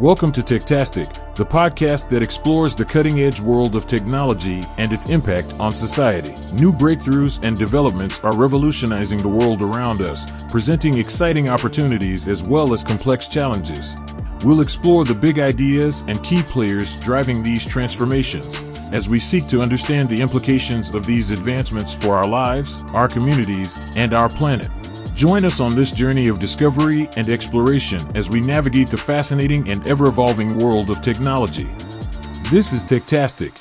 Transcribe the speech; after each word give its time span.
Welcome 0.00 0.32
to 0.32 0.40
Techtastic, 0.40 1.34
the 1.34 1.44
podcast 1.44 2.08
that 2.08 2.22
explores 2.22 2.74
the 2.74 2.86
cutting 2.86 3.20
edge 3.20 3.38
world 3.38 3.76
of 3.76 3.86
technology 3.86 4.64
and 4.78 4.94
its 4.94 5.10
impact 5.10 5.52
on 5.60 5.74
society. 5.74 6.32
New 6.54 6.72
breakthroughs 6.72 7.38
and 7.42 7.58
developments 7.58 8.18
are 8.20 8.34
revolutionizing 8.34 9.18
the 9.18 9.28
world 9.28 9.60
around 9.60 10.00
us, 10.00 10.24
presenting 10.48 10.96
exciting 10.96 11.50
opportunities 11.50 12.28
as 12.28 12.42
well 12.42 12.72
as 12.72 12.82
complex 12.82 13.28
challenges. 13.28 13.94
We'll 14.42 14.62
explore 14.62 15.04
the 15.04 15.14
big 15.14 15.38
ideas 15.38 16.02
and 16.08 16.24
key 16.24 16.42
players 16.44 16.98
driving 17.00 17.42
these 17.42 17.66
transformations 17.66 18.56
as 18.92 19.06
we 19.06 19.20
seek 19.20 19.48
to 19.48 19.60
understand 19.60 20.08
the 20.08 20.22
implications 20.22 20.94
of 20.94 21.04
these 21.04 21.30
advancements 21.30 21.92
for 21.92 22.16
our 22.16 22.26
lives, 22.26 22.82
our 22.94 23.06
communities, 23.06 23.78
and 23.96 24.14
our 24.14 24.30
planet. 24.30 24.70
Join 25.20 25.44
us 25.44 25.60
on 25.60 25.76
this 25.76 25.92
journey 25.92 26.28
of 26.28 26.38
discovery 26.38 27.06
and 27.14 27.28
exploration 27.28 28.00
as 28.16 28.30
we 28.30 28.40
navigate 28.40 28.88
the 28.88 28.96
fascinating 28.96 29.68
and 29.68 29.86
ever 29.86 30.06
evolving 30.06 30.56
world 30.56 30.88
of 30.88 31.02
technology. 31.02 31.68
This 32.50 32.72
is 32.72 32.86
Techtastic. 32.86 33.52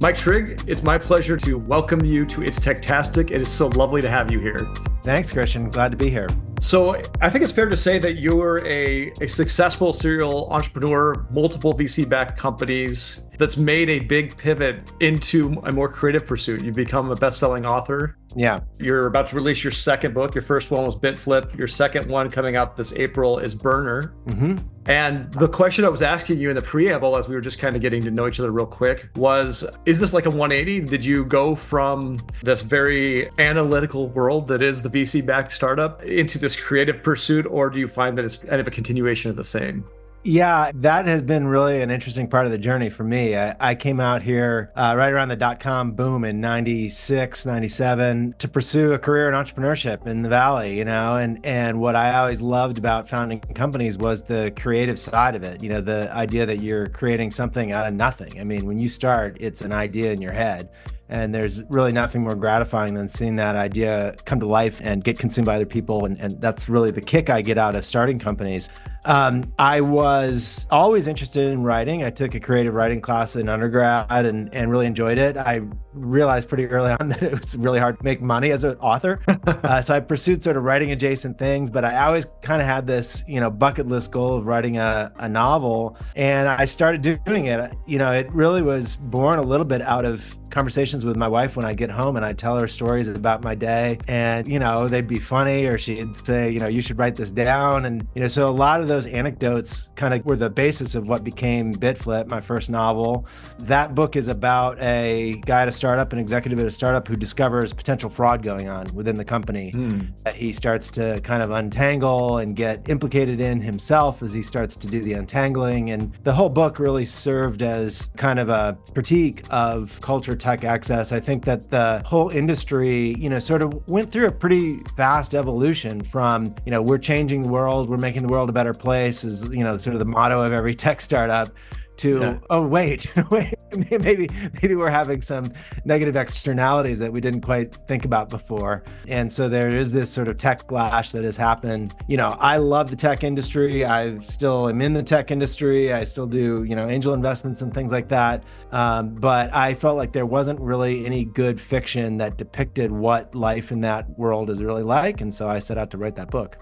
Mike 0.00 0.18
Trigg, 0.18 0.62
it's 0.66 0.82
my 0.82 0.98
pleasure 0.98 1.38
to 1.38 1.54
welcome 1.54 2.04
you 2.04 2.26
to 2.26 2.42
It's 2.42 2.60
Techtastic. 2.60 3.30
It 3.30 3.40
is 3.40 3.50
so 3.50 3.68
lovely 3.68 4.02
to 4.02 4.10
have 4.10 4.30
you 4.30 4.38
here. 4.38 4.70
Thanks, 5.02 5.32
Christian. 5.32 5.70
Glad 5.70 5.90
to 5.92 5.96
be 5.96 6.10
here. 6.10 6.28
So, 6.60 7.00
I 7.22 7.30
think 7.30 7.44
it's 7.44 7.52
fair 7.52 7.70
to 7.70 7.76
say 7.76 7.98
that 7.98 8.20
you're 8.20 8.58
a, 8.66 9.10
a 9.22 9.28
successful 9.28 9.94
serial 9.94 10.46
entrepreneur, 10.50 11.26
multiple 11.30 11.72
VC 11.72 12.06
backed 12.06 12.38
companies 12.38 13.24
that's 13.38 13.56
made 13.56 13.88
a 13.88 14.00
big 14.00 14.36
pivot 14.36 14.92
into 15.00 15.58
a 15.64 15.72
more 15.72 15.88
creative 15.88 16.26
pursuit. 16.26 16.62
You've 16.62 16.74
become 16.74 17.10
a 17.10 17.16
best 17.16 17.40
selling 17.40 17.64
author. 17.64 18.18
Yeah. 18.36 18.60
You're 18.78 19.06
about 19.06 19.28
to 19.28 19.36
release 19.36 19.64
your 19.64 19.72
second 19.72 20.14
book. 20.14 20.34
Your 20.34 20.42
first 20.42 20.70
one 20.70 20.84
was 20.84 20.94
Bit 20.94 21.18
Flip. 21.18 21.56
Your 21.56 21.68
second 21.68 22.06
one 22.06 22.30
coming 22.30 22.56
out 22.56 22.76
this 22.76 22.92
April 22.92 23.38
is 23.38 23.54
Burner. 23.54 24.14
Mm-hmm. 24.26 24.58
And 24.86 25.30
the 25.34 25.48
question 25.48 25.84
I 25.84 25.88
was 25.88 26.00
asking 26.00 26.38
you 26.38 26.48
in 26.48 26.56
the 26.56 26.62
preamble, 26.62 27.16
as 27.16 27.28
we 27.28 27.34
were 27.34 27.40
just 27.40 27.58
kind 27.58 27.76
of 27.76 27.82
getting 27.82 28.02
to 28.02 28.10
know 28.10 28.26
each 28.26 28.40
other 28.40 28.50
real 28.50 28.66
quick, 28.66 29.08
was 29.16 29.64
Is 29.84 30.00
this 30.00 30.12
like 30.12 30.26
a 30.26 30.30
180? 30.30 30.80
Did 30.88 31.04
you 31.04 31.24
go 31.24 31.54
from 31.54 32.18
this 32.42 32.62
very 32.62 33.30
analytical 33.38 34.08
world 34.08 34.48
that 34.48 34.62
is 34.62 34.82
the 34.82 34.88
VC 34.88 35.24
backed 35.24 35.52
startup 35.52 36.02
into 36.04 36.38
this 36.38 36.56
creative 36.56 37.02
pursuit, 37.02 37.46
or 37.50 37.68
do 37.68 37.78
you 37.78 37.88
find 37.88 38.16
that 38.16 38.24
it's 38.24 38.36
kind 38.36 38.60
of 38.60 38.66
a 38.66 38.70
continuation 38.70 39.30
of 39.30 39.36
the 39.36 39.44
same? 39.44 39.84
Yeah, 40.28 40.72
that 40.74 41.06
has 41.06 41.22
been 41.22 41.46
really 41.46 41.80
an 41.80 41.90
interesting 41.90 42.28
part 42.28 42.44
of 42.44 42.52
the 42.52 42.58
journey 42.58 42.90
for 42.90 43.02
me. 43.02 43.34
I, 43.34 43.56
I 43.58 43.74
came 43.74 43.98
out 43.98 44.20
here 44.20 44.70
uh, 44.76 44.94
right 44.94 45.10
around 45.10 45.30
the 45.30 45.36
dot 45.36 45.58
com 45.58 45.92
boom 45.92 46.22
in 46.22 46.38
96, 46.38 47.46
97 47.46 48.34
to 48.36 48.46
pursue 48.46 48.92
a 48.92 48.98
career 48.98 49.30
in 49.30 49.34
entrepreneurship 49.34 50.06
in 50.06 50.20
the 50.20 50.28
Valley, 50.28 50.76
you 50.76 50.84
know, 50.84 51.16
and, 51.16 51.40
and 51.46 51.80
what 51.80 51.96
I 51.96 52.14
always 52.18 52.42
loved 52.42 52.76
about 52.76 53.08
founding 53.08 53.40
companies 53.40 53.96
was 53.96 54.22
the 54.22 54.52
creative 54.54 54.98
side 54.98 55.34
of 55.34 55.42
it, 55.44 55.62
you 55.62 55.70
know, 55.70 55.80
the 55.80 56.12
idea 56.12 56.44
that 56.44 56.58
you're 56.58 56.90
creating 56.90 57.30
something 57.30 57.72
out 57.72 57.86
of 57.86 57.94
nothing. 57.94 58.38
I 58.38 58.44
mean, 58.44 58.66
when 58.66 58.78
you 58.78 58.90
start, 58.90 59.38
it's 59.40 59.62
an 59.62 59.72
idea 59.72 60.12
in 60.12 60.20
your 60.20 60.32
head. 60.32 60.68
And 61.10 61.34
there's 61.34 61.64
really 61.70 61.92
nothing 61.92 62.22
more 62.22 62.34
gratifying 62.34 62.92
than 62.92 63.08
seeing 63.08 63.36
that 63.36 63.56
idea 63.56 64.14
come 64.26 64.40
to 64.40 64.46
life 64.46 64.82
and 64.84 65.02
get 65.02 65.18
consumed 65.18 65.46
by 65.46 65.56
other 65.56 65.64
people. 65.64 66.04
And, 66.04 66.20
and 66.20 66.38
that's 66.38 66.68
really 66.68 66.90
the 66.90 67.00
kick 67.00 67.30
I 67.30 67.40
get 67.40 67.56
out 67.56 67.74
of 67.74 67.86
starting 67.86 68.18
companies. 68.18 68.68
Um, 69.08 69.54
I 69.58 69.80
was 69.80 70.66
always 70.70 71.06
interested 71.06 71.50
in 71.50 71.62
writing. 71.62 72.04
I 72.04 72.10
took 72.10 72.34
a 72.34 72.40
creative 72.40 72.74
writing 72.74 73.00
class 73.00 73.36
in 73.36 73.48
undergrad 73.48 74.26
and, 74.26 74.54
and 74.54 74.70
really 74.70 74.84
enjoyed 74.84 75.16
it. 75.16 75.38
I 75.38 75.62
realized 75.94 76.46
pretty 76.46 76.66
early 76.66 76.90
on 76.90 77.08
that 77.08 77.22
it 77.22 77.32
was 77.32 77.56
really 77.56 77.78
hard 77.78 77.96
to 77.98 78.04
make 78.04 78.20
money 78.20 78.50
as 78.50 78.64
an 78.64 78.76
author. 78.76 79.20
uh, 79.46 79.80
so 79.80 79.94
I 79.94 80.00
pursued 80.00 80.44
sort 80.44 80.58
of 80.58 80.62
writing 80.62 80.92
adjacent 80.92 81.38
things, 81.38 81.70
but 81.70 81.86
I 81.86 82.04
always 82.04 82.26
kind 82.42 82.60
of 82.60 82.68
had 82.68 82.86
this, 82.86 83.24
you 83.26 83.40
know, 83.40 83.50
bucket 83.50 83.88
list 83.88 84.12
goal 84.12 84.36
of 84.36 84.44
writing 84.44 84.76
a, 84.76 85.10
a 85.16 85.28
novel. 85.28 85.96
And 86.14 86.46
I 86.46 86.66
started 86.66 87.00
doing 87.24 87.46
it. 87.46 87.72
You 87.86 87.96
know, 87.96 88.12
it 88.12 88.30
really 88.30 88.60
was 88.60 88.96
born 88.96 89.38
a 89.38 89.42
little 89.42 89.66
bit 89.66 89.80
out 89.80 90.04
of 90.04 90.36
conversations 90.50 91.04
with 91.04 91.16
my 91.16 91.28
wife 91.28 91.56
when 91.56 91.66
I 91.66 91.74
get 91.74 91.90
home 91.90 92.16
and 92.16 92.24
I'd 92.24 92.38
tell 92.38 92.56
her 92.58 92.68
stories 92.68 93.08
about 93.08 93.42
my 93.42 93.54
day 93.54 93.98
and 94.08 94.48
you 94.48 94.58
know 94.58 94.88
they'd 94.88 95.06
be 95.06 95.18
funny 95.18 95.66
or 95.66 95.78
she'd 95.78 96.16
say 96.16 96.50
you 96.50 96.60
know 96.60 96.66
you 96.66 96.80
should 96.80 96.98
write 96.98 97.16
this 97.16 97.30
down 97.30 97.84
and 97.84 98.06
you 98.14 98.22
know 98.22 98.28
so 98.28 98.48
a 98.48 98.50
lot 98.50 98.80
of 98.80 98.88
those 98.88 98.97
anecdotes 99.06 99.90
kind 99.96 100.14
of 100.14 100.24
were 100.24 100.36
the 100.36 100.50
basis 100.50 100.94
of 100.94 101.08
what 101.08 101.24
became 101.24 101.72
Bit 101.72 101.98
Flip 101.98 102.26
my 102.26 102.40
first 102.40 102.70
novel. 102.70 103.26
That 103.60 103.94
book 103.94 104.16
is 104.16 104.28
about 104.28 104.78
a 104.80 105.40
guy 105.46 105.62
at 105.62 105.68
a 105.68 105.72
startup 105.72 106.12
an 106.12 106.18
executive 106.18 106.58
at 106.58 106.66
a 106.66 106.70
startup 106.70 107.06
who 107.06 107.16
discovers 107.16 107.72
potential 107.72 108.10
fraud 108.10 108.42
going 108.42 108.68
on 108.68 108.86
within 108.94 109.16
the 109.16 109.24
company 109.24 109.70
hmm. 109.70 110.00
that 110.24 110.34
he 110.34 110.52
starts 110.52 110.88
to 110.90 111.20
kind 111.22 111.42
of 111.42 111.50
untangle 111.50 112.38
and 112.38 112.56
get 112.56 112.88
implicated 112.88 113.40
in 113.40 113.60
himself 113.60 114.22
as 114.22 114.32
he 114.32 114.42
starts 114.42 114.76
to 114.76 114.86
do 114.86 115.00
the 115.00 115.12
untangling. 115.12 115.90
And 115.90 116.14
the 116.24 116.32
whole 116.32 116.48
book 116.48 116.78
really 116.78 117.04
served 117.04 117.62
as 117.62 118.06
kind 118.16 118.38
of 118.38 118.48
a 118.48 118.76
critique 118.94 119.44
of 119.50 120.00
culture 120.00 120.36
tech 120.36 120.64
access, 120.64 121.12
I 121.12 121.20
think 121.20 121.44
that 121.44 121.70
the 121.70 122.02
whole 122.04 122.30
industry, 122.30 123.14
you 123.18 123.28
know, 123.28 123.38
sort 123.38 123.62
of 123.62 123.86
went 123.88 124.10
through 124.10 124.26
a 124.26 124.32
pretty 124.32 124.80
fast 124.96 125.34
evolution 125.34 126.02
from, 126.02 126.54
you 126.64 126.70
know, 126.70 126.82
we're 126.82 126.98
changing 126.98 127.42
the 127.42 127.48
world, 127.48 127.88
we're 127.88 127.96
making 127.96 128.22
the 128.22 128.28
world 128.28 128.48
a 128.48 128.52
better 128.52 128.74
place 128.74 128.87
is, 128.92 129.44
you 129.50 129.64
know, 129.64 129.76
sort 129.76 129.94
of 129.94 129.98
the 129.98 130.06
motto 130.06 130.42
of 130.42 130.52
every 130.52 130.74
tech 130.84 131.00
startup 131.00 131.50
to 131.98 132.20
yeah. 132.20 132.38
oh 132.48 132.66
wait 132.66 133.12
wait 133.30 133.54
maybe 133.90 134.28
maybe 134.62 134.74
we're 134.74 134.88
having 134.88 135.20
some 135.20 135.52
negative 135.84 136.16
externalities 136.16 136.98
that 136.98 137.12
we 137.12 137.20
didn't 137.20 137.42
quite 137.42 137.76
think 137.86 138.06
about 138.06 138.30
before. 138.30 138.82
And 139.06 139.30
so 139.30 139.48
there 139.48 139.68
is 139.68 139.92
this 139.92 140.10
sort 140.10 140.28
of 140.28 140.38
techlash 140.38 141.12
that 141.12 141.24
has 141.24 141.36
happened. 141.36 141.94
You 142.08 142.16
know 142.16 142.36
i 142.38 142.56
love 142.56 142.88
the 142.88 142.96
tech 142.96 143.24
industry. 143.24 143.84
I 143.84 144.18
still 144.20 144.68
am 144.68 144.80
in 144.80 144.94
the 144.94 145.02
tech 145.02 145.30
industry. 145.30 145.92
I 145.92 146.04
still 146.04 146.26
do 146.26 146.64
you 146.64 146.74
know 146.74 146.88
angel 146.88 147.12
investments 147.12 147.60
and 147.60 147.74
things 147.74 147.92
like 147.92 148.08
that. 148.08 148.44
Um, 148.72 149.14
but 149.14 149.52
i 149.54 149.74
felt 149.74 149.96
like 149.96 150.12
there 150.12 150.26
wasn't 150.26 150.60
really 150.60 151.04
any 151.04 151.24
good 151.24 151.60
fiction 151.60 152.16
that 152.18 152.38
depicted 152.38 152.90
what 152.90 153.34
life 153.34 153.70
in 153.70 153.80
that 153.82 154.08
world 154.18 154.48
is 154.48 154.62
really 154.62 154.84
like. 154.84 155.20
And 155.20 155.34
so 155.34 155.48
i 155.48 155.58
set 155.58 155.76
out 155.76 155.90
to 155.90 155.98
write 155.98 156.14
that 156.14 156.30
book 156.30 156.58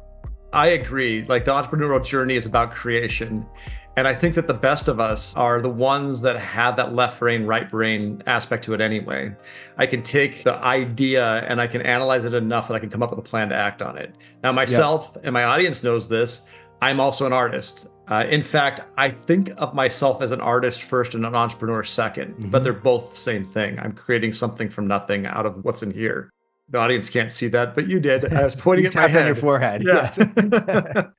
I 0.56 0.68
agree. 0.68 1.22
Like 1.24 1.44
the 1.44 1.52
entrepreneurial 1.52 2.02
journey 2.02 2.34
is 2.34 2.46
about 2.46 2.74
creation. 2.74 3.46
And 3.98 4.08
I 4.08 4.14
think 4.14 4.34
that 4.36 4.46
the 4.46 4.54
best 4.54 4.88
of 4.88 4.98
us 4.98 5.36
are 5.36 5.60
the 5.60 5.68
ones 5.68 6.22
that 6.22 6.38
have 6.38 6.76
that 6.76 6.94
left 6.94 7.20
brain, 7.20 7.44
right 7.44 7.70
brain 7.70 8.22
aspect 8.26 8.64
to 8.64 8.72
it 8.72 8.80
anyway. 8.80 9.34
I 9.76 9.84
can 9.84 10.02
take 10.02 10.44
the 10.44 10.54
idea 10.54 11.40
and 11.46 11.60
I 11.60 11.66
can 11.66 11.82
analyze 11.82 12.24
it 12.24 12.32
enough 12.32 12.68
that 12.68 12.74
I 12.74 12.78
can 12.78 12.88
come 12.88 13.02
up 13.02 13.10
with 13.10 13.18
a 13.18 13.22
plan 13.22 13.50
to 13.50 13.54
act 13.54 13.82
on 13.82 13.98
it. 13.98 14.14
Now, 14.42 14.52
myself 14.52 15.12
yeah. 15.14 15.20
and 15.24 15.34
my 15.34 15.44
audience 15.44 15.82
knows 15.82 16.08
this. 16.08 16.40
I'm 16.80 17.00
also 17.00 17.26
an 17.26 17.34
artist. 17.34 17.88
Uh, 18.08 18.24
in 18.26 18.42
fact, 18.42 18.80
I 18.96 19.10
think 19.10 19.50
of 19.58 19.74
myself 19.74 20.22
as 20.22 20.30
an 20.30 20.40
artist 20.40 20.84
first 20.84 21.14
and 21.14 21.26
an 21.26 21.34
entrepreneur 21.34 21.82
2nd 21.82 22.14
mm-hmm. 22.14 22.50
but 22.50 22.64
they're 22.64 22.72
both 22.72 23.12
the 23.12 23.20
same 23.20 23.44
thing. 23.44 23.78
I'm 23.78 23.92
creating 23.92 24.32
something 24.32 24.70
from 24.70 24.86
nothing 24.86 25.26
out 25.26 25.44
of 25.44 25.64
what's 25.64 25.82
in 25.82 25.90
here. 25.90 26.32
The 26.68 26.78
audience 26.78 27.08
can't 27.10 27.30
see 27.30 27.48
that, 27.48 27.74
but 27.74 27.88
you 27.88 28.00
did. 28.00 28.32
I 28.32 28.44
was 28.44 28.56
pointing 28.56 28.86
at 28.86 28.94
my 28.94 29.08
head. 29.08 29.22
on 29.22 29.26
your 29.26 29.34
forehead. 29.36 29.84
Yeah. 29.84 30.10
Yes. 30.16 31.06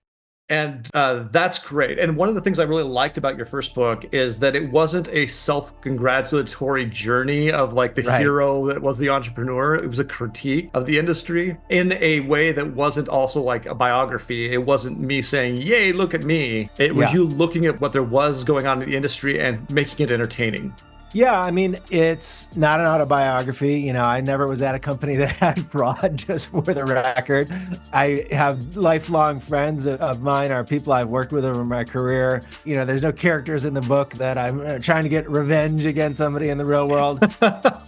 And 0.49 0.89
uh, 0.93 1.25
that's 1.31 1.59
great. 1.59 1.99
And 1.99 2.15
one 2.15 2.29
of 2.29 2.35
the 2.35 2.41
things 2.41 2.57
I 2.57 2.63
really 2.63 2.83
liked 2.83 3.17
about 3.17 3.35
your 3.35 3.45
first 3.45 3.75
book 3.75 4.05
is 4.13 4.39
that 4.39 4.55
it 4.55 4.71
wasn't 4.71 5.09
a 5.09 5.27
self 5.27 5.79
congratulatory 5.81 6.85
journey 6.85 7.51
of 7.51 7.73
like 7.73 7.95
the 7.95 8.03
right. 8.03 8.21
hero 8.21 8.65
that 8.67 8.81
was 8.81 8.97
the 8.97 9.09
entrepreneur. 9.09 9.75
It 9.75 9.87
was 9.87 9.99
a 9.99 10.05
critique 10.05 10.69
of 10.73 10.85
the 10.85 10.97
industry 10.97 11.57
in 11.69 11.91
a 11.93 12.21
way 12.21 12.53
that 12.53 12.73
wasn't 12.73 13.09
also 13.09 13.41
like 13.41 13.65
a 13.65 13.75
biography. 13.75 14.53
It 14.53 14.65
wasn't 14.65 14.99
me 14.99 15.21
saying, 15.21 15.57
Yay, 15.57 15.91
look 15.91 16.13
at 16.13 16.23
me. 16.23 16.69
It 16.77 16.95
was 16.95 17.09
yeah. 17.09 17.15
you 17.15 17.23
looking 17.25 17.65
at 17.65 17.81
what 17.81 17.91
there 17.91 18.03
was 18.03 18.45
going 18.45 18.67
on 18.67 18.81
in 18.81 18.89
the 18.89 18.95
industry 18.95 19.41
and 19.41 19.69
making 19.69 20.05
it 20.05 20.11
entertaining. 20.11 20.73
Yeah, 21.13 21.39
I 21.39 21.51
mean, 21.51 21.79
it's 21.89 22.55
not 22.55 22.81
an 22.81 22.85
autobiography. 22.85 23.79
You 23.79 23.93
know, 23.93 24.03
I 24.03 24.19
never 24.19 24.45
was 24.45 24.61
at 24.61 24.75
a 24.75 24.79
company 24.79 25.15
that 25.17 25.37
had 25.37 25.71
fraud, 25.71 26.17
just 26.17 26.49
for 26.49 26.61
the 26.61 26.83
record. 26.85 27.49
I 27.93 28.27
have 28.31 28.75
lifelong 28.75 29.39
friends 29.39 29.87
of 29.87 30.21
mine, 30.21 30.51
are 30.51 30.63
people 30.63 30.91
I've 30.93 31.07
worked 31.07 31.31
with 31.31 31.45
over 31.45 31.63
my 31.63 31.83
career. 31.83 32.43
You 32.65 32.75
know, 32.75 32.85
there's 32.85 33.01
no 33.01 33.11
characters 33.11 33.65
in 33.65 33.73
the 33.73 33.81
book 33.81 34.13
that 34.15 34.37
I'm 34.37 34.59
uh, 34.59 34.79
trying 34.79 35.03
to 35.03 35.09
get 35.09 35.29
revenge 35.29 35.85
against 35.85 36.17
somebody 36.17 36.49
in 36.49 36.57
the 36.57 36.65
real 36.65 36.87
world. 36.87 37.23